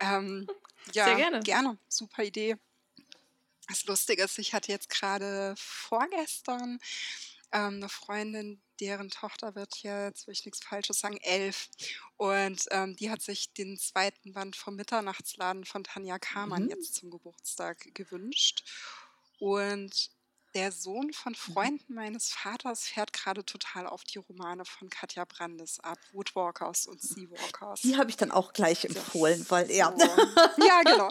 Ähm, 0.00 0.46
ja, 0.92 1.04
Sehr 1.06 1.16
gerne. 1.16 1.40
gerne. 1.40 1.78
Super 1.88 2.24
Idee. 2.24 2.56
Das 3.68 3.84
Lustige 3.84 4.22
ist, 4.22 4.38
ich 4.38 4.52
hatte 4.52 4.72
jetzt 4.72 4.90
gerade 4.90 5.54
vorgestern 5.56 6.78
ähm, 7.52 7.76
eine 7.76 7.88
Freundin, 7.88 8.60
deren 8.80 9.10
Tochter 9.10 9.54
wird 9.54 9.76
jetzt, 9.78 10.26
will 10.26 10.32
ich 10.32 10.44
nichts 10.44 10.62
Falsches 10.62 10.98
sagen, 10.98 11.18
elf. 11.22 11.68
Und 12.16 12.66
ähm, 12.70 12.96
die 12.96 13.10
hat 13.10 13.22
sich 13.22 13.52
den 13.54 13.78
zweiten 13.78 14.32
Band 14.32 14.56
vom 14.56 14.76
Mitternachtsladen 14.76 15.64
von 15.64 15.84
Tanja 15.84 16.18
Kamann 16.18 16.64
mhm. 16.64 16.70
jetzt 16.70 16.96
zum 16.96 17.10
Geburtstag 17.10 17.94
gewünscht. 17.94 18.64
Und 19.38 20.10
der 20.54 20.72
Sohn 20.72 21.12
von 21.12 21.32
mhm. 21.32 21.52
Freunden 21.52 21.94
meines 21.94 22.30
Vaters 22.30 22.84
fährt 22.84 23.12
gerade 23.12 23.44
total 23.44 23.86
auf 23.86 24.04
die 24.04 24.18
Romane 24.18 24.64
von 24.64 24.88
Katja 24.88 25.24
Brandes 25.24 25.80
ab, 25.80 25.98
Woodwalkers 26.12 26.86
und 26.86 27.02
Seawalkers. 27.02 27.80
Die 27.82 27.96
habe 27.96 28.10
ich 28.10 28.16
dann 28.16 28.30
auch 28.30 28.52
gleich 28.52 28.84
empfohlen, 28.84 29.44
weil 29.48 29.70
er. 29.70 29.94
Ja, 30.64 30.82
genau. 30.82 31.10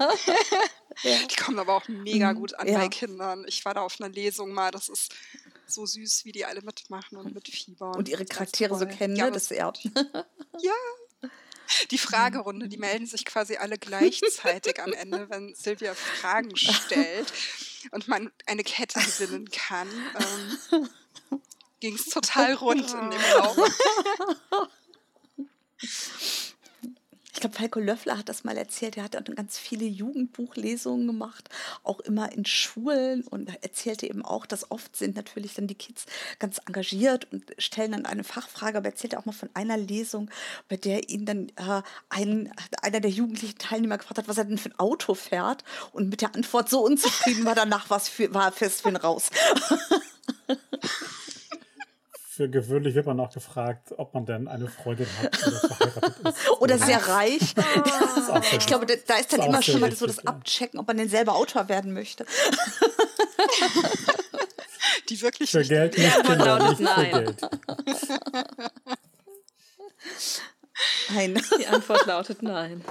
ja. 1.03 1.17
Die 1.27 1.35
kommen 1.35 1.59
aber 1.59 1.75
auch 1.75 1.87
mega 1.87 2.33
mhm. 2.33 2.37
gut 2.37 2.53
an 2.55 2.67
ja. 2.67 2.79
bei 2.79 2.87
Kindern. 2.87 3.45
Ich 3.47 3.63
war 3.65 3.73
da 3.73 3.81
auf 3.81 3.99
einer 3.99 4.09
Lesung 4.09 4.51
mal, 4.51 4.71
das 4.71 4.89
ist 4.89 5.13
so 5.67 5.85
süß, 5.85 6.25
wie 6.25 6.31
die 6.31 6.45
alle 6.45 6.61
mitmachen 6.61 7.17
und 7.17 7.33
mitfiebern. 7.33 7.95
Und 7.95 8.09
ihre 8.09 8.25
Charaktere 8.25 8.77
so 8.77 8.85
kennen, 8.85 9.15
ja, 9.15 9.25
ne? 9.25 9.31
Das 9.31 9.51
ehrt. 9.51 9.83
Ja, 10.59 10.73
die 11.91 11.97
Fragerunde, 11.97 12.67
die 12.67 12.77
melden 12.77 13.05
sich 13.05 13.25
quasi 13.25 13.57
alle 13.57 13.77
gleichzeitig 13.77 14.81
am 14.81 14.93
Ende, 14.93 15.25
wenn 15.29 15.53
Silvia 15.55 15.93
Fragen 15.93 16.55
stellt 16.55 17.31
und 17.91 18.07
man 18.07 18.31
eine 18.45 18.63
Kette 18.63 18.99
gewinnen 18.99 19.49
kann. 19.51 19.87
Ähm, 20.71 20.89
Ging 21.79 21.95
es 21.95 22.05
total 22.05 22.53
rund 22.53 22.93
in 22.93 23.11
dem 23.11 23.21
Raum. 23.21 23.57
Ich 27.43 27.51
glaube, 27.51 27.57
Falco 27.57 27.79
Löffler 27.81 28.17
hat 28.17 28.29
das 28.29 28.45
mal 28.45 28.57
erzählt. 28.57 28.95
Er 28.95 29.03
hat 29.03 29.15
dann 29.15 29.35
ganz 29.35 29.57
viele 29.57 29.83
Jugendbuchlesungen 29.83 31.05
gemacht, 31.05 31.49
auch 31.83 31.99
immer 31.99 32.31
in 32.31 32.45
Schulen 32.45 33.27
und 33.27 33.49
erzählte 33.61 34.07
eben 34.07 34.23
auch, 34.23 34.45
dass 34.45 34.71
oft 34.71 34.95
sind 34.95 35.17
natürlich 35.17 35.53
dann 35.55 35.67
die 35.67 35.75
Kids 35.75 36.05
ganz 36.39 36.61
engagiert 36.65 37.27
und 37.33 37.43
stellen 37.57 37.91
dann 37.91 38.05
eine 38.05 38.23
Fachfrage, 38.23 38.77
aber 38.77 38.87
erzählte 38.87 39.19
auch 39.19 39.25
mal 39.25 39.33
von 39.33 39.49
einer 39.55 39.75
Lesung, 39.75 40.29
bei 40.69 40.77
der 40.77 41.09
ihn 41.09 41.25
dann 41.25 41.49
äh, 41.57 41.81
ein, 42.07 42.49
einer 42.81 43.01
der 43.01 43.11
jugendlichen 43.11 43.57
Teilnehmer 43.57 43.97
gefragt 43.97 44.19
hat, 44.19 44.29
was 44.29 44.37
er 44.37 44.45
denn 44.45 44.57
für 44.57 44.69
ein 44.69 44.79
Auto 44.79 45.13
fährt 45.13 45.65
und 45.91 46.07
mit 46.07 46.21
der 46.21 46.33
Antwort 46.35 46.69
so 46.69 46.79
unzufrieden 46.79 47.43
war, 47.43 47.55
danach 47.55 47.89
war 47.89 47.99
er 47.99 48.51
fest 48.53 48.83
für 48.83 48.87
ihn 48.87 48.95
raus. 48.95 49.29
für 52.35 52.49
gewöhnlich 52.49 52.95
wird 52.95 53.05
man 53.05 53.19
auch 53.19 53.31
gefragt, 53.31 53.93
ob 53.97 54.15
man 54.15 54.25
denn 54.25 54.47
eine 54.47 54.67
Freundin 54.67 55.05
hat 55.21 55.37
oder 55.45 55.59
verheiratet 55.69 56.27
ist. 56.27 56.49
oder 56.61 56.79
sehr 56.79 57.07
reich. 57.07 57.41
ich 58.57 58.65
glaube, 58.65 58.87
da 58.87 59.17
ist 59.17 59.31
dann 59.31 59.41
ist 59.41 59.45
immer 59.45 59.61
schon 59.61 59.79
mal 59.79 59.91
so 59.91 60.07
das 60.07 60.25
Abchecken, 60.25 60.79
ob 60.79 60.87
man 60.87 60.97
denn 60.97 61.09
selber 61.09 61.35
Autor 61.35 61.69
werden 61.69 61.93
möchte. 61.93 62.25
Die 65.09 65.21
wirklich 65.21 65.51
für 65.51 65.63
Geld 65.63 65.95
nicht 65.97 66.23
Kinder, 66.23 66.69
nicht 66.69 66.79
nein. 66.79 67.11
für 67.11 67.23
Geld. 67.23 67.41
Nein. 71.13 71.41
Die 71.59 71.67
Antwort 71.67 72.05
lautet 72.07 72.41
nein. 72.41 72.83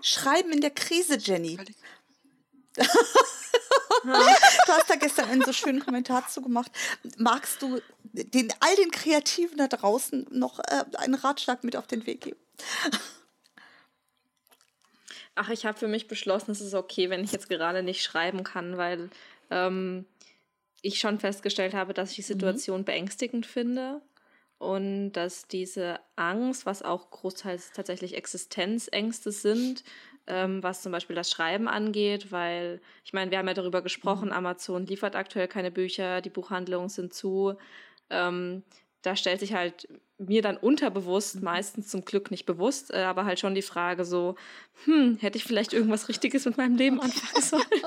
Schreiben 0.00 0.52
in 0.52 0.62
der 0.62 0.70
Krise, 0.70 1.18
Jenny. 1.18 1.58
Du 2.76 4.72
hast 4.72 4.90
da 4.90 4.96
gestern 4.96 5.30
einen 5.30 5.42
so 5.42 5.52
schönen 5.52 5.80
Kommentar 5.80 6.28
zugemacht. 6.28 6.70
Magst 7.16 7.62
du 7.62 7.80
den, 8.02 8.52
all 8.60 8.76
den 8.76 8.90
Kreativen 8.90 9.58
da 9.58 9.68
draußen 9.68 10.26
noch 10.30 10.58
äh, 10.58 10.84
einen 10.98 11.14
Ratschlag 11.14 11.64
mit 11.64 11.76
auf 11.76 11.86
den 11.86 12.06
Weg 12.06 12.22
geben? 12.22 12.40
Ach, 15.36 15.50
ich 15.50 15.66
habe 15.66 15.78
für 15.78 15.88
mich 15.88 16.06
beschlossen, 16.06 16.52
es 16.52 16.60
ist 16.60 16.74
okay, 16.74 17.10
wenn 17.10 17.24
ich 17.24 17.32
jetzt 17.32 17.48
gerade 17.48 17.82
nicht 17.82 18.02
schreiben 18.02 18.44
kann, 18.44 18.76
weil 18.76 19.10
ähm, 19.50 20.06
ich 20.80 21.00
schon 21.00 21.18
festgestellt 21.18 21.74
habe, 21.74 21.94
dass 21.94 22.10
ich 22.10 22.16
die 22.16 22.22
mhm. 22.22 22.38
Situation 22.38 22.80
mhm. 22.80 22.84
beängstigend 22.84 23.46
finde 23.46 24.00
und 24.58 25.12
dass 25.12 25.48
diese 25.48 25.98
Angst, 26.14 26.66
was 26.66 26.82
auch 26.82 27.10
großteils 27.10 27.72
tatsächlich 27.72 28.16
Existenzängste 28.16 29.32
sind, 29.32 29.82
ähm, 30.26 30.62
was 30.62 30.82
zum 30.82 30.92
Beispiel 30.92 31.16
das 31.16 31.30
Schreiben 31.30 31.68
angeht, 31.68 32.32
weil 32.32 32.80
ich 33.04 33.12
meine, 33.12 33.30
wir 33.30 33.38
haben 33.38 33.48
ja 33.48 33.54
darüber 33.54 33.82
gesprochen, 33.82 34.28
mhm. 34.28 34.34
Amazon 34.34 34.86
liefert 34.86 35.16
aktuell 35.16 35.48
keine 35.48 35.70
Bücher, 35.70 36.20
die 36.20 36.30
Buchhandlungen 36.30 36.88
sind 36.88 37.12
zu. 37.12 37.54
Ähm, 38.10 38.62
da 39.02 39.16
stellt 39.16 39.40
sich 39.40 39.54
halt 39.54 39.88
mir 40.18 40.42
dann 40.42 40.56
unterbewusst, 40.56 41.36
mhm. 41.36 41.44
meistens 41.44 41.88
zum 41.88 42.04
Glück 42.04 42.30
nicht 42.30 42.46
bewusst, 42.46 42.92
äh, 42.92 43.02
aber 43.02 43.24
halt 43.24 43.40
schon 43.40 43.54
die 43.54 43.62
Frage 43.62 44.04
so, 44.04 44.36
hm, 44.84 45.18
hätte 45.20 45.38
ich 45.38 45.44
vielleicht 45.44 45.72
irgendwas 45.72 46.08
Richtiges 46.08 46.44
mit 46.44 46.56
meinem 46.56 46.76
Leben 46.76 47.00
anfangen 47.00 47.42
sollen? 47.42 47.64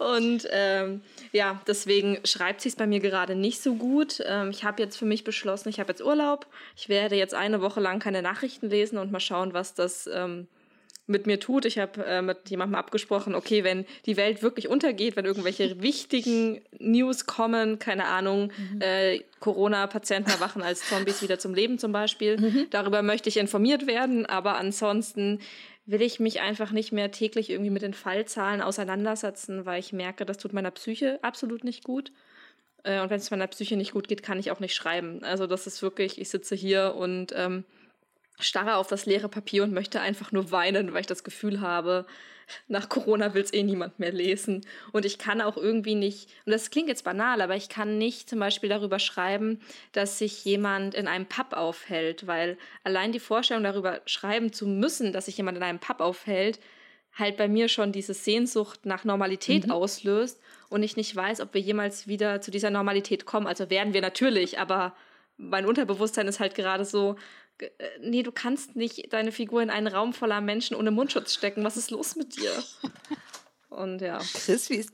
und 0.00 0.48
ähm, 0.50 1.02
ja, 1.30 1.60
deswegen 1.66 2.20
schreibt 2.24 2.62
sich 2.62 2.72
es 2.72 2.76
bei 2.76 2.86
mir 2.86 3.00
gerade 3.00 3.34
nicht 3.34 3.60
so 3.62 3.74
gut. 3.74 4.22
Ähm, 4.26 4.48
ich 4.48 4.64
habe 4.64 4.82
jetzt 4.82 4.96
für 4.96 5.04
mich 5.04 5.24
beschlossen, 5.24 5.68
ich 5.68 5.78
habe 5.78 5.90
jetzt 5.92 6.02
Urlaub. 6.02 6.46
Ich 6.74 6.88
werde 6.88 7.16
jetzt 7.16 7.34
eine 7.34 7.60
Woche 7.60 7.80
lang 7.80 7.98
keine 7.98 8.22
Nachrichten 8.22 8.70
lesen 8.70 8.96
und 8.96 9.12
mal 9.12 9.20
schauen, 9.20 9.52
was 9.52 9.74
das 9.74 10.08
ähm, 10.10 10.48
mit 11.06 11.26
mir 11.26 11.38
tut. 11.38 11.66
Ich 11.66 11.78
habe 11.78 12.02
äh, 12.06 12.22
mit 12.22 12.48
jemandem 12.48 12.76
abgesprochen, 12.76 13.34
okay, 13.34 13.62
wenn 13.62 13.84
die 14.06 14.16
Welt 14.16 14.42
wirklich 14.42 14.68
untergeht, 14.68 15.16
wenn 15.16 15.26
irgendwelche 15.26 15.82
wichtigen 15.82 16.62
News 16.78 17.26
kommen, 17.26 17.78
keine 17.78 18.06
Ahnung, 18.06 18.52
mhm. 18.56 18.80
äh, 18.80 19.20
Corona-Patienten 19.40 20.30
erwachen 20.30 20.62
als 20.62 20.88
Zombies 20.88 21.20
wieder 21.20 21.38
zum 21.38 21.52
Leben 21.52 21.78
zum 21.78 21.92
Beispiel, 21.92 22.38
mhm. 22.40 22.66
darüber 22.70 23.02
möchte 23.02 23.28
ich 23.28 23.36
informiert 23.36 23.86
werden, 23.86 24.24
aber 24.24 24.56
ansonsten 24.56 25.40
will 25.90 26.02
ich 26.02 26.20
mich 26.20 26.40
einfach 26.40 26.70
nicht 26.70 26.92
mehr 26.92 27.10
täglich 27.10 27.50
irgendwie 27.50 27.70
mit 27.70 27.82
den 27.82 27.94
Fallzahlen 27.94 28.62
auseinandersetzen, 28.62 29.66
weil 29.66 29.80
ich 29.80 29.92
merke, 29.92 30.24
das 30.24 30.38
tut 30.38 30.52
meiner 30.52 30.70
Psyche 30.70 31.18
absolut 31.22 31.64
nicht 31.64 31.84
gut. 31.84 32.12
Äh, 32.84 33.00
und 33.00 33.10
wenn 33.10 33.18
es 33.18 33.30
meiner 33.30 33.46
Psyche 33.48 33.76
nicht 33.76 33.92
gut 33.92 34.08
geht, 34.08 34.22
kann 34.22 34.38
ich 34.38 34.50
auch 34.50 34.60
nicht 34.60 34.74
schreiben. 34.74 35.22
Also 35.24 35.46
das 35.46 35.66
ist 35.66 35.82
wirklich, 35.82 36.20
ich 36.20 36.30
sitze 36.30 36.54
hier 36.54 36.94
und 36.96 37.32
ähm, 37.36 37.64
starre 38.38 38.76
auf 38.76 38.86
das 38.86 39.06
leere 39.06 39.28
Papier 39.28 39.64
und 39.64 39.72
möchte 39.72 40.00
einfach 40.00 40.32
nur 40.32 40.50
weinen, 40.50 40.92
weil 40.92 41.02
ich 41.02 41.06
das 41.06 41.24
Gefühl 41.24 41.60
habe, 41.60 42.06
nach 42.68 42.88
Corona 42.88 43.34
will 43.34 43.42
es 43.42 43.52
eh 43.52 43.62
niemand 43.62 43.98
mehr 43.98 44.12
lesen. 44.12 44.66
Und 44.92 45.04
ich 45.04 45.18
kann 45.18 45.40
auch 45.40 45.56
irgendwie 45.56 45.94
nicht, 45.94 46.30
und 46.46 46.52
das 46.52 46.70
klingt 46.70 46.88
jetzt 46.88 47.04
banal, 47.04 47.40
aber 47.40 47.56
ich 47.56 47.68
kann 47.68 47.98
nicht 47.98 48.28
zum 48.28 48.38
Beispiel 48.38 48.68
darüber 48.68 48.98
schreiben, 48.98 49.60
dass 49.92 50.18
sich 50.18 50.44
jemand 50.44 50.94
in 50.94 51.08
einem 51.08 51.26
Pub 51.26 51.52
aufhält, 51.52 52.26
weil 52.26 52.58
allein 52.84 53.12
die 53.12 53.20
Vorstellung 53.20 53.64
darüber 53.64 54.00
schreiben 54.06 54.52
zu 54.52 54.66
müssen, 54.66 55.12
dass 55.12 55.26
sich 55.26 55.36
jemand 55.36 55.56
in 55.56 55.62
einem 55.62 55.78
Pub 55.78 56.00
aufhält, 56.00 56.60
halt 57.14 57.36
bei 57.36 57.48
mir 57.48 57.68
schon 57.68 57.92
diese 57.92 58.14
Sehnsucht 58.14 58.86
nach 58.86 59.04
Normalität 59.04 59.66
mhm. 59.66 59.72
auslöst 59.72 60.40
und 60.68 60.82
ich 60.82 60.96
nicht 60.96 61.14
weiß, 61.14 61.40
ob 61.40 61.54
wir 61.54 61.60
jemals 61.60 62.06
wieder 62.06 62.40
zu 62.40 62.50
dieser 62.50 62.70
Normalität 62.70 63.26
kommen. 63.26 63.46
Also 63.46 63.70
werden 63.70 63.94
wir 63.94 64.00
natürlich, 64.00 64.58
aber 64.58 64.94
mein 65.36 65.66
Unterbewusstsein 65.66 66.28
ist 66.28 66.40
halt 66.40 66.54
gerade 66.54 66.84
so, 66.84 67.16
nee, 68.00 68.22
du 68.22 68.32
kannst 68.32 68.76
nicht 68.76 69.12
deine 69.12 69.32
Figur 69.32 69.62
in 69.62 69.70
einen 69.70 69.86
Raum 69.86 70.12
voller 70.12 70.40
Menschen 70.40 70.76
ohne 70.76 70.90
Mundschutz 70.90 71.34
stecken. 71.34 71.64
Was 71.64 71.76
ist 71.76 71.90
los 71.90 72.16
mit 72.16 72.36
dir? 72.36 72.52
Und 73.68 74.00
ja. 74.00 74.18
Chris, 74.18 74.70
wie 74.70 74.76
ist. 74.76 74.92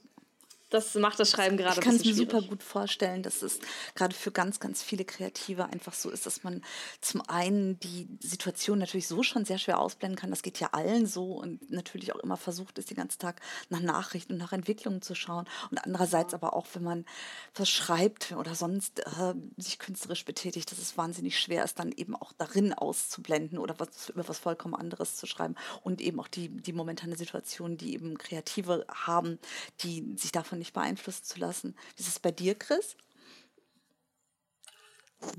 Das 0.77 0.95
macht 0.95 1.19
das 1.19 1.31
Schreiben 1.31 1.57
gerade 1.57 1.79
Ich 1.79 1.81
kann 1.81 1.97
es 1.97 2.05
mir 2.05 2.15
super 2.15 2.43
gut 2.43 2.63
vorstellen, 2.63 3.23
dass 3.23 3.41
es 3.41 3.61
gerade 3.95 4.15
für 4.15 4.31
ganz, 4.31 4.61
ganz 4.61 4.83
viele 4.83 5.07
Kreative 5.07 5.65
einfach 5.65 5.95
so 5.95 6.11
ist, 6.11 6.27
dass 6.27 6.45
man 6.45 6.63
zum 7.01 7.23
einen 7.23 7.81
die 7.81 8.07
Situation 8.21 8.79
natürlich 8.79 9.09
so 9.09 9.23
schon 9.23 9.47
sehr 9.47 9.57
schwer 9.57 9.79
ausblenden 9.79 10.19
kann. 10.19 10.29
Das 10.29 10.43
geht 10.43 10.61
ja 10.61 10.69
allen 10.73 11.07
so 11.07 11.33
und 11.33 11.71
natürlich 11.71 12.15
auch 12.15 12.19
immer 12.19 12.37
versucht 12.37 12.77
ist, 12.77 12.91
den 12.91 12.99
ganzen 12.99 13.19
Tag 13.19 13.41
nach 13.71 13.81
Nachrichten 13.81 14.35
und 14.35 14.39
nach 14.39 14.53
Entwicklungen 14.53 15.01
zu 15.01 15.15
schauen. 15.15 15.47
Und 15.71 15.79
andererseits 15.79 16.35
aber 16.35 16.53
auch, 16.53 16.67
wenn 16.75 16.83
man 16.83 17.07
was 17.55 17.71
schreibt 17.71 18.33
oder 18.33 18.55
sonst 18.55 19.01
äh, 19.01 19.35
sich 19.57 19.79
künstlerisch 19.79 20.27
betätigt, 20.27 20.71
dass 20.73 20.79
es 20.79 20.99
wahnsinnig 20.99 21.41
schwer 21.41 21.65
ist, 21.65 21.79
dann 21.79 21.91
eben 21.91 22.15
auch 22.15 22.35
darin 22.37 22.75
auszublenden 22.75 23.59
oder 23.59 23.81
was, 23.81 24.11
über 24.11 24.29
was 24.29 24.39
vollkommen 24.39 24.75
anderes 24.75 25.17
zu 25.17 25.25
schreiben 25.25 25.55
und 25.85 26.03
eben 26.03 26.21
auch 26.21 26.29
die, 26.29 26.51
die 26.51 26.75
momentane 26.75 27.17
Situation, 27.17 27.79
die 27.79 27.95
eben 27.95 28.19
Kreative 28.19 28.85
haben, 28.91 29.39
die 29.81 30.15
sich 30.17 30.33
davon 30.33 30.59
nicht 30.59 30.66
beeinflussen 30.73 31.25
zu 31.25 31.39
lassen. 31.39 31.75
Wie 31.97 32.03
ist 32.03 32.09
es 32.09 32.19
bei 32.19 32.31
dir, 32.31 32.55
Chris? 32.55 32.97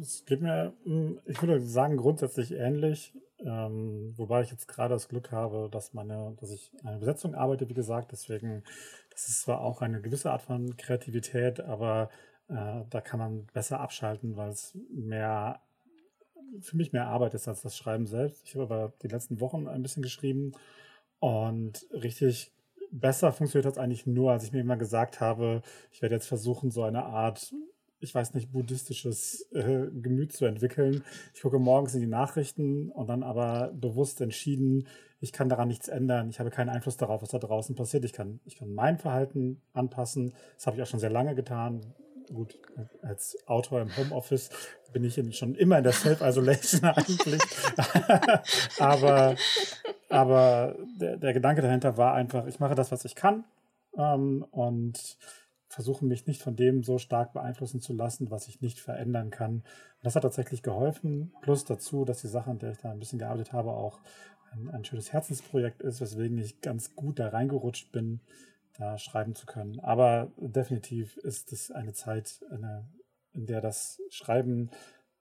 Es 0.01 0.25
geht 0.25 0.41
mir, 0.41 0.73
hm, 0.83 1.19
ich 1.25 1.41
würde 1.41 1.61
sagen, 1.61 1.97
grundsätzlich 1.97 2.51
ähnlich. 2.51 3.13
Ähm, 3.39 4.13
wobei 4.17 4.41
ich 4.41 4.49
jetzt 4.49 4.67
gerade 4.67 4.95
das 4.95 5.07
Glück 5.07 5.31
habe, 5.31 5.69
dass 5.71 5.93
meine, 5.93 6.35
dass 6.39 6.49
ich 6.49 6.71
eine 6.83 6.97
Besetzung 6.97 7.35
arbeite, 7.35 7.69
wie 7.69 7.75
gesagt. 7.75 8.11
Deswegen, 8.11 8.63
das 9.11 9.27
ist 9.27 9.41
zwar 9.43 9.61
auch 9.61 9.81
eine 9.81 10.01
gewisse 10.01 10.31
Art 10.31 10.41
von 10.41 10.75
Kreativität, 10.75 11.59
aber 11.59 12.09
äh, 12.49 12.83
da 12.89 13.01
kann 13.01 13.19
man 13.19 13.45
besser 13.53 13.79
abschalten, 13.79 14.35
weil 14.37 14.49
es 14.49 14.75
mehr 14.89 15.61
für 16.61 16.77
mich 16.77 16.93
mehr 16.93 17.07
Arbeit 17.07 17.33
ist 17.33 17.47
als 17.47 17.61
das 17.61 17.77
Schreiben 17.77 18.07
selbst. 18.07 18.43
Ich 18.45 18.55
habe 18.55 18.63
aber 18.63 18.93
die 19.01 19.07
letzten 19.07 19.39
Wochen 19.39 19.67
ein 19.67 19.83
bisschen 19.83 20.03
geschrieben 20.03 20.53
und 21.19 21.85
richtig 21.91 22.51
besser 22.91 23.31
funktioniert 23.31 23.65
das 23.65 23.77
eigentlich 23.77 24.05
nur, 24.05 24.31
als 24.31 24.43
ich 24.43 24.51
mir 24.51 24.59
immer 24.59 24.77
gesagt 24.77 25.19
habe, 25.19 25.61
ich 25.91 26.01
werde 26.01 26.15
jetzt 26.15 26.27
versuchen, 26.27 26.71
so 26.71 26.83
eine 26.83 27.05
Art, 27.05 27.53
ich 27.99 28.13
weiß 28.13 28.33
nicht, 28.33 28.51
buddhistisches 28.51 29.49
äh, 29.51 29.87
Gemüt 29.91 30.33
zu 30.33 30.45
entwickeln. 30.45 31.03
Ich 31.33 31.41
gucke 31.41 31.59
morgens 31.59 31.95
in 31.95 32.01
die 32.01 32.07
Nachrichten 32.07 32.89
und 32.91 33.07
dann 33.07 33.23
aber 33.23 33.71
bewusst 33.73 34.21
entschieden, 34.21 34.87
ich 35.19 35.33
kann 35.33 35.49
daran 35.49 35.67
nichts 35.67 35.87
ändern. 35.87 36.29
Ich 36.29 36.39
habe 36.39 36.51
keinen 36.51 36.69
Einfluss 36.69 36.97
darauf, 36.97 37.21
was 37.21 37.29
da 37.29 37.39
draußen 37.39 37.75
passiert. 37.75 38.05
Ich 38.05 38.13
kann, 38.13 38.39
ich 38.45 38.55
kann 38.55 38.73
mein 38.73 38.97
Verhalten 38.97 39.61
anpassen. 39.73 40.33
Das 40.55 40.67
habe 40.67 40.77
ich 40.77 40.83
auch 40.83 40.87
schon 40.87 40.99
sehr 40.99 41.09
lange 41.09 41.33
getan. 41.33 41.81
Gut, 42.31 42.59
als 43.01 43.37
Autor 43.47 43.81
im 43.81 43.95
Homeoffice 43.95 44.49
bin 44.91 45.03
ich 45.03 45.15
schon 45.35 45.55
immer 45.55 45.77
in 45.77 45.83
der 45.83 45.93
Self-Isolation 45.93 46.83
eigentlich. 46.95 47.41
aber 48.79 49.35
aber 50.09 50.75
der, 50.99 51.17
der, 51.17 51.33
Gedanke 51.33 51.61
dahinter 51.61 51.97
war 51.97 52.13
einfach, 52.13 52.45
ich 52.47 52.59
mache 52.59 52.75
das, 52.75 52.91
was 52.91 53.05
ich 53.05 53.15
kann 53.15 53.43
ähm, 53.97 54.45
und 54.51 55.17
versuche 55.67 56.05
mich 56.05 56.27
nicht 56.27 56.41
von 56.41 56.55
dem 56.55 56.83
so 56.83 56.97
stark 56.97 57.33
beeinflussen 57.33 57.81
zu 57.81 57.93
lassen, 57.93 58.31
was 58.31 58.47
ich 58.47 58.61
nicht 58.61 58.79
verändern 58.79 59.29
kann. 59.29 59.55
Und 59.55 59.63
das 60.03 60.15
hat 60.15 60.23
tatsächlich 60.23 60.63
geholfen. 60.63 61.33
Plus 61.41 61.65
dazu, 61.65 62.05
dass 62.05 62.21
die 62.21 62.27
Sache, 62.27 62.49
an 62.49 62.59
der 62.59 62.71
ich 62.71 62.77
da 62.77 62.91
ein 62.91 62.99
bisschen 62.99 63.19
gearbeitet 63.19 63.53
habe, 63.53 63.71
auch 63.71 63.99
ein, 64.51 64.69
ein 64.69 64.85
schönes 64.85 65.11
Herzensprojekt 65.11 65.81
ist, 65.81 65.99
weswegen 65.99 66.37
ich 66.37 66.61
ganz 66.61 66.95
gut 66.95 67.19
da 67.19 67.29
reingerutscht 67.29 67.91
bin, 67.91 68.21
da 68.77 68.97
schreiben 68.97 69.35
zu 69.35 69.45
können. 69.45 69.79
Aber 69.81 70.31
definitiv 70.37 71.17
ist 71.17 71.51
es 71.51 71.71
eine 71.71 71.93
Zeit, 71.93 72.41
eine, 72.49 72.87
in 73.33 73.45
der 73.45 73.59
das 73.59 74.01
Schreiben 74.09 74.69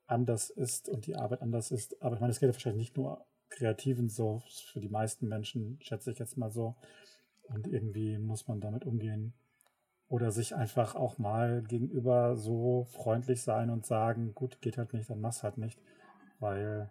anders 0.07 0.51
ist 0.51 0.89
und 0.89 1.07
die 1.07 1.17
Arbeit 1.17 1.43
anders 1.43 1.73
ist. 1.73 2.01
Aber 2.03 2.15
ich 2.15 2.21
meine, 2.21 2.31
es 2.31 2.39
geht 2.39 2.49
ja 2.49 2.55
wahrscheinlich 2.55 2.89
nicht 2.89 2.97
nur 2.97 3.27
Kreativen 3.49 4.09
so, 4.09 4.43
für 4.73 4.81
die 4.81 4.89
meisten 4.89 5.29
Menschen, 5.29 5.79
schätze 5.81 6.11
ich 6.11 6.19
jetzt 6.19 6.37
mal 6.37 6.51
so. 6.51 6.77
Und 7.49 7.67
irgendwie 7.67 8.19
muss 8.19 8.49
man 8.49 8.61
damit 8.61 8.85
umgehen. 8.85 9.35
Oder 10.09 10.31
sich 10.31 10.55
einfach 10.55 10.95
auch 10.95 11.19
mal 11.19 11.63
gegenüber 11.63 12.37
so 12.37 12.85
freundlich 12.93 13.43
sein 13.43 13.71
und 13.71 13.87
sagen, 13.87 14.35
gut, 14.35 14.61
geht 14.61 14.79
halt 14.79 14.93
nicht, 14.93 15.11
dann 15.11 15.21
mach's 15.21 15.43
halt 15.43 15.59
nicht. 15.59 15.81
Weil 16.39 16.91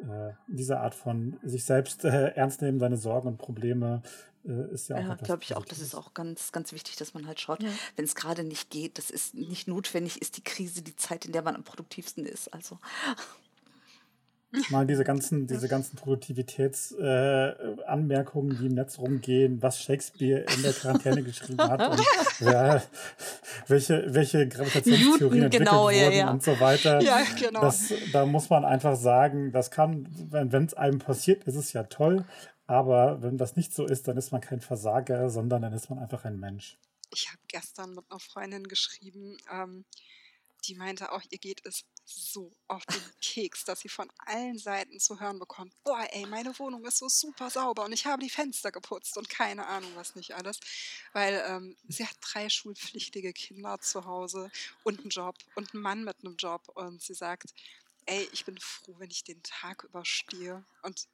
äh, 0.00 0.32
diese 0.48 0.80
Art 0.80 0.94
von 0.94 1.38
sich 1.42 1.64
selbst 1.64 2.04
äh, 2.04 2.28
ernst 2.34 2.62
nehmen, 2.62 2.80
seine 2.80 2.96
Sorgen 2.96 3.28
und 3.28 3.38
Probleme 3.38 4.02
äh, 4.44 4.72
ist 4.72 4.88
ja 4.88 4.96
auch. 4.96 5.02
Ja, 5.02 5.14
glaube 5.16 5.42
ich 5.42 5.54
auch, 5.54 5.64
das 5.64 5.78
ist 5.78 5.94
auch 5.94 6.14
ganz, 6.14 6.52
ganz 6.52 6.72
wichtig, 6.72 6.96
dass 6.96 7.14
man 7.14 7.26
halt 7.26 7.40
schaut, 7.40 7.62
ja. 7.62 7.68
wenn 7.96 8.04
es 8.04 8.14
gerade 8.14 8.42
nicht 8.42 8.70
geht, 8.70 8.98
das 8.98 9.10
ist 9.10 9.34
nicht 9.34 9.68
notwendig, 9.68 10.22
ist 10.22 10.36
die 10.36 10.44
Krise 10.44 10.82
die 10.82 10.96
Zeit, 10.96 11.26
in 11.26 11.32
der 11.32 11.42
man 11.42 11.54
am 11.54 11.64
produktivsten 11.64 12.24
ist. 12.24 12.52
Also 12.54 12.78
mal 14.70 14.86
diese 14.86 15.04
ganzen, 15.04 15.46
diese 15.46 15.68
ganzen 15.68 15.96
Produktivitätsanmerkungen, 15.96 18.52
äh, 18.52 18.56
die 18.56 18.66
im 18.66 18.74
Netz 18.74 18.98
rumgehen, 18.98 19.62
was 19.62 19.80
Shakespeare 19.80 20.44
in 20.56 20.62
der 20.62 20.72
Quarantäne 20.72 21.22
geschrieben 21.22 21.62
hat 21.62 21.90
und 21.90 22.00
ja, 22.40 22.82
welche, 23.68 24.12
welche 24.12 24.48
Gravitationstheorien 24.48 25.44
entwickelt 25.44 25.68
genau, 25.68 25.84
wurden 25.84 25.96
ja, 25.96 26.10
ja. 26.10 26.28
und 26.30 26.42
so 26.42 26.58
weiter. 26.58 27.00
Ja, 27.00 27.22
genau. 27.38 27.60
Das, 27.60 27.92
da 28.12 28.26
muss 28.26 28.50
man 28.50 28.64
einfach 28.64 28.96
sagen, 28.96 29.52
das 29.52 29.70
kann, 29.70 30.08
wenn 30.30 30.64
es 30.64 30.74
einem 30.74 30.98
passiert, 30.98 31.44
ist 31.44 31.54
es 31.56 31.72
ja 31.72 31.84
toll, 31.84 32.24
aber 32.66 33.22
wenn 33.22 33.38
das 33.38 33.56
nicht 33.56 33.74
so 33.74 33.86
ist, 33.86 34.08
dann 34.08 34.16
ist 34.16 34.32
man 34.32 34.40
kein 34.40 34.60
Versager, 34.60 35.30
sondern 35.30 35.62
dann 35.62 35.72
ist 35.72 35.90
man 35.90 35.98
einfach 35.98 36.24
ein 36.24 36.38
Mensch. 36.38 36.78
Ich 37.12 37.28
habe 37.28 37.40
gestern 37.48 37.94
mit 37.94 38.04
einer 38.08 38.20
Freundin 38.20 38.62
geschrieben, 38.64 39.36
ähm, 39.52 39.84
die 40.60 40.74
meinte 40.74 41.12
auch, 41.12 41.22
ihr 41.30 41.38
geht 41.38 41.64
es 41.64 41.84
so 42.04 42.52
auf 42.68 42.84
den 42.86 43.02
Keks, 43.20 43.64
dass 43.64 43.80
sie 43.80 43.88
von 43.88 44.10
allen 44.18 44.58
Seiten 44.58 44.98
zu 45.00 45.20
hören 45.20 45.38
bekommt, 45.38 45.74
boah, 45.84 46.06
ey, 46.10 46.26
meine 46.26 46.58
Wohnung 46.58 46.84
ist 46.84 46.98
so 46.98 47.08
super 47.08 47.50
sauber 47.50 47.84
und 47.84 47.92
ich 47.92 48.06
habe 48.06 48.22
die 48.22 48.30
Fenster 48.30 48.72
geputzt 48.72 49.16
und 49.16 49.28
keine 49.28 49.66
Ahnung, 49.66 49.90
was 49.94 50.14
nicht 50.14 50.34
alles. 50.34 50.60
Weil 51.12 51.42
ähm, 51.46 51.76
sie 51.88 52.06
hat 52.06 52.16
drei 52.20 52.48
schulpflichtige 52.48 53.32
Kinder 53.32 53.78
zu 53.80 54.04
Hause 54.04 54.50
und 54.84 55.00
einen 55.00 55.10
Job 55.10 55.36
und 55.54 55.72
einen 55.74 55.82
Mann 55.82 56.04
mit 56.04 56.16
einem 56.20 56.36
Job 56.36 56.68
und 56.74 57.02
sie 57.02 57.14
sagt, 57.14 57.54
ey, 58.06 58.28
ich 58.32 58.44
bin 58.44 58.58
froh, 58.58 58.94
wenn 58.98 59.10
ich 59.10 59.24
den 59.24 59.42
Tag 59.42 59.84
überstehe 59.84 60.64
und 60.82 61.06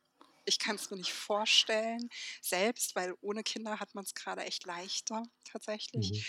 ich 0.47 0.59
kann 0.59 0.77
es 0.77 0.91
mir 0.91 0.97
nicht 0.97 1.13
vorstellen, 1.13 2.09
selbst, 2.41 2.95
weil 2.95 3.15
ohne 3.21 3.43
Kinder 3.43 3.81
hat 3.81 3.95
man 3.95 4.05
es 4.05 4.15
gerade 4.15 4.45
echt 4.45 4.65
leichter, 4.65 5.25
tatsächlich, 5.45 6.13
mhm. 6.13 6.25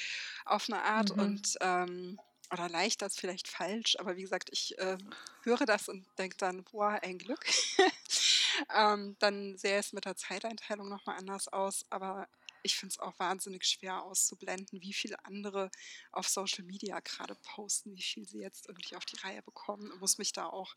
auf 0.45 0.67
eine 0.67 0.82
Art. 0.82 1.15
Mhm. 1.15 1.21
Und 1.21 1.58
ähm, 1.62 2.19
oder 2.51 2.69
leicht 2.69 3.01
das 3.01 3.17
vielleicht 3.17 3.47
falsch, 3.47 3.97
aber 3.99 4.15
wie 4.15 4.21
gesagt, 4.21 4.49
ich 4.51 4.77
äh, 4.79 4.97
höre 5.43 5.65
das 5.65 5.89
und 5.89 6.05
denke 6.17 6.38
dann, 6.38 6.63
boah, 6.63 6.99
ein 7.01 7.17
Glück. 7.17 7.45
ähm, 8.75 9.15
dann 9.19 9.57
sähe 9.57 9.77
es 9.77 9.93
mit 9.93 10.05
der 10.05 10.15
Zeiteinteilung 10.15 10.89
nochmal 10.89 11.17
anders 11.17 11.47
aus, 11.47 11.86
aber 11.89 12.27
ich 12.63 12.75
finde 12.75 12.93
es 12.93 12.99
auch 12.99 13.17
wahnsinnig 13.19 13.65
schwer 13.65 14.03
auszublenden, 14.03 14.81
wie 14.81 14.93
viele 14.93 15.23
andere 15.25 15.69
auf 16.12 16.27
Social 16.27 16.63
Media 16.65 16.99
gerade 16.99 17.36
posten, 17.36 17.95
wie 17.95 18.01
viel 18.01 18.27
sie 18.27 18.39
jetzt 18.39 18.67
irgendwie 18.67 18.95
auf 18.95 19.05
die 19.05 19.17
Reihe 19.17 19.41
bekommen 19.41 19.91
und 19.91 20.01
muss 20.01 20.17
mich 20.17 20.33
da 20.33 20.47
auch 20.47 20.75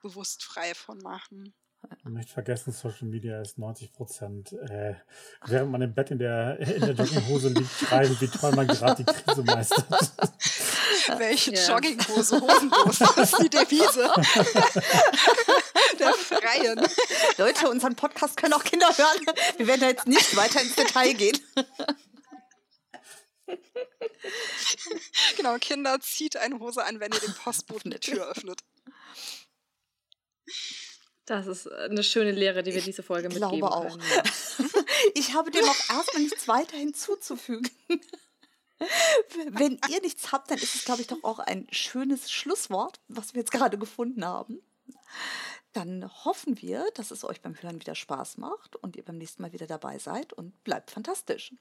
bewusst 0.00 0.44
frei 0.44 0.74
von 0.74 0.98
machen. 0.98 1.54
Nicht 2.04 2.30
vergessen, 2.30 2.72
Social 2.72 3.08
Media 3.08 3.40
ist 3.42 3.58
90 3.58 3.92
Prozent, 3.92 4.52
äh, 4.52 4.94
während 5.46 5.70
man 5.70 5.82
im 5.82 5.94
Bett 5.94 6.10
in 6.10 6.18
der, 6.18 6.58
in 6.58 6.80
der 6.80 6.94
Jogginghose 6.94 7.48
liegt, 7.48 7.70
schreiben, 7.70 8.16
wie 8.20 8.28
toll 8.28 8.52
man 8.52 8.66
gerade 8.66 9.04
die 9.04 9.12
Krise 9.12 9.42
meistert. 9.42 9.86
Welche 11.18 11.52
ja. 11.54 11.68
Jogginghose, 11.68 12.40
Hosenhose, 12.40 13.08
das 13.16 13.32
ist 13.32 13.42
die 13.42 13.50
Devise 13.50 14.12
der 15.98 16.14
Freien. 16.14 16.86
Leute, 17.36 17.68
unseren 17.68 17.94
Podcast 17.94 18.36
können 18.36 18.52
auch 18.54 18.64
Kinder 18.64 18.88
hören. 18.96 19.26
Wir 19.56 19.66
werden 19.66 19.80
da 19.80 19.88
jetzt 19.88 20.06
nicht 20.06 20.36
weiter 20.36 20.60
ins 20.60 20.74
Detail 20.74 21.12
gehen. 21.14 21.38
genau, 25.36 25.56
Kinder, 25.58 26.00
zieht 26.00 26.36
eine 26.36 26.58
Hose 26.58 26.84
an, 26.84 27.00
wenn 27.00 27.12
ihr 27.12 27.20
den 27.20 27.34
Postboten 27.34 27.90
die 27.90 28.00
Tür 28.00 28.28
öffnet. 28.28 28.60
Das 31.26 31.46
ist 31.46 31.66
eine 31.70 32.02
schöne 32.02 32.32
Lehre, 32.32 32.62
die 32.62 32.74
wir 32.74 32.82
diese 32.82 33.02
Folge 33.02 33.28
ich 33.28 33.34
mitgeben 33.34 33.60
glaube 33.60 33.74
auch. 33.74 33.88
können. 33.88 34.02
Ich 35.14 35.32
habe 35.32 35.50
dem 35.50 35.64
auch 35.64 35.96
erstmal 35.96 36.22
nichts 36.22 36.46
weiter 36.48 36.76
hinzuzufügen. 36.76 37.70
Wenn 39.48 39.78
ihr 39.88 40.00
nichts 40.00 40.32
habt, 40.32 40.50
dann 40.50 40.58
ist 40.58 40.74
es, 40.74 40.84
glaube 40.84 41.00
ich, 41.00 41.06
doch 41.06 41.22
auch 41.22 41.38
ein 41.38 41.66
schönes 41.70 42.30
Schlusswort, 42.30 43.00
was 43.08 43.34
wir 43.34 43.40
jetzt 43.40 43.52
gerade 43.52 43.78
gefunden 43.78 44.24
haben. 44.24 44.60
Dann 45.72 46.08
hoffen 46.24 46.60
wir, 46.60 46.86
dass 46.94 47.10
es 47.10 47.24
euch 47.24 47.40
beim 47.40 47.60
Hören 47.60 47.80
wieder 47.80 47.94
Spaß 47.94 48.38
macht 48.38 48.76
und 48.76 48.96
ihr 48.96 49.04
beim 49.04 49.18
nächsten 49.18 49.42
Mal 49.42 49.52
wieder 49.52 49.66
dabei 49.66 49.98
seid 49.98 50.32
und 50.32 50.62
bleibt 50.62 50.90
fantastisch. 50.90 51.52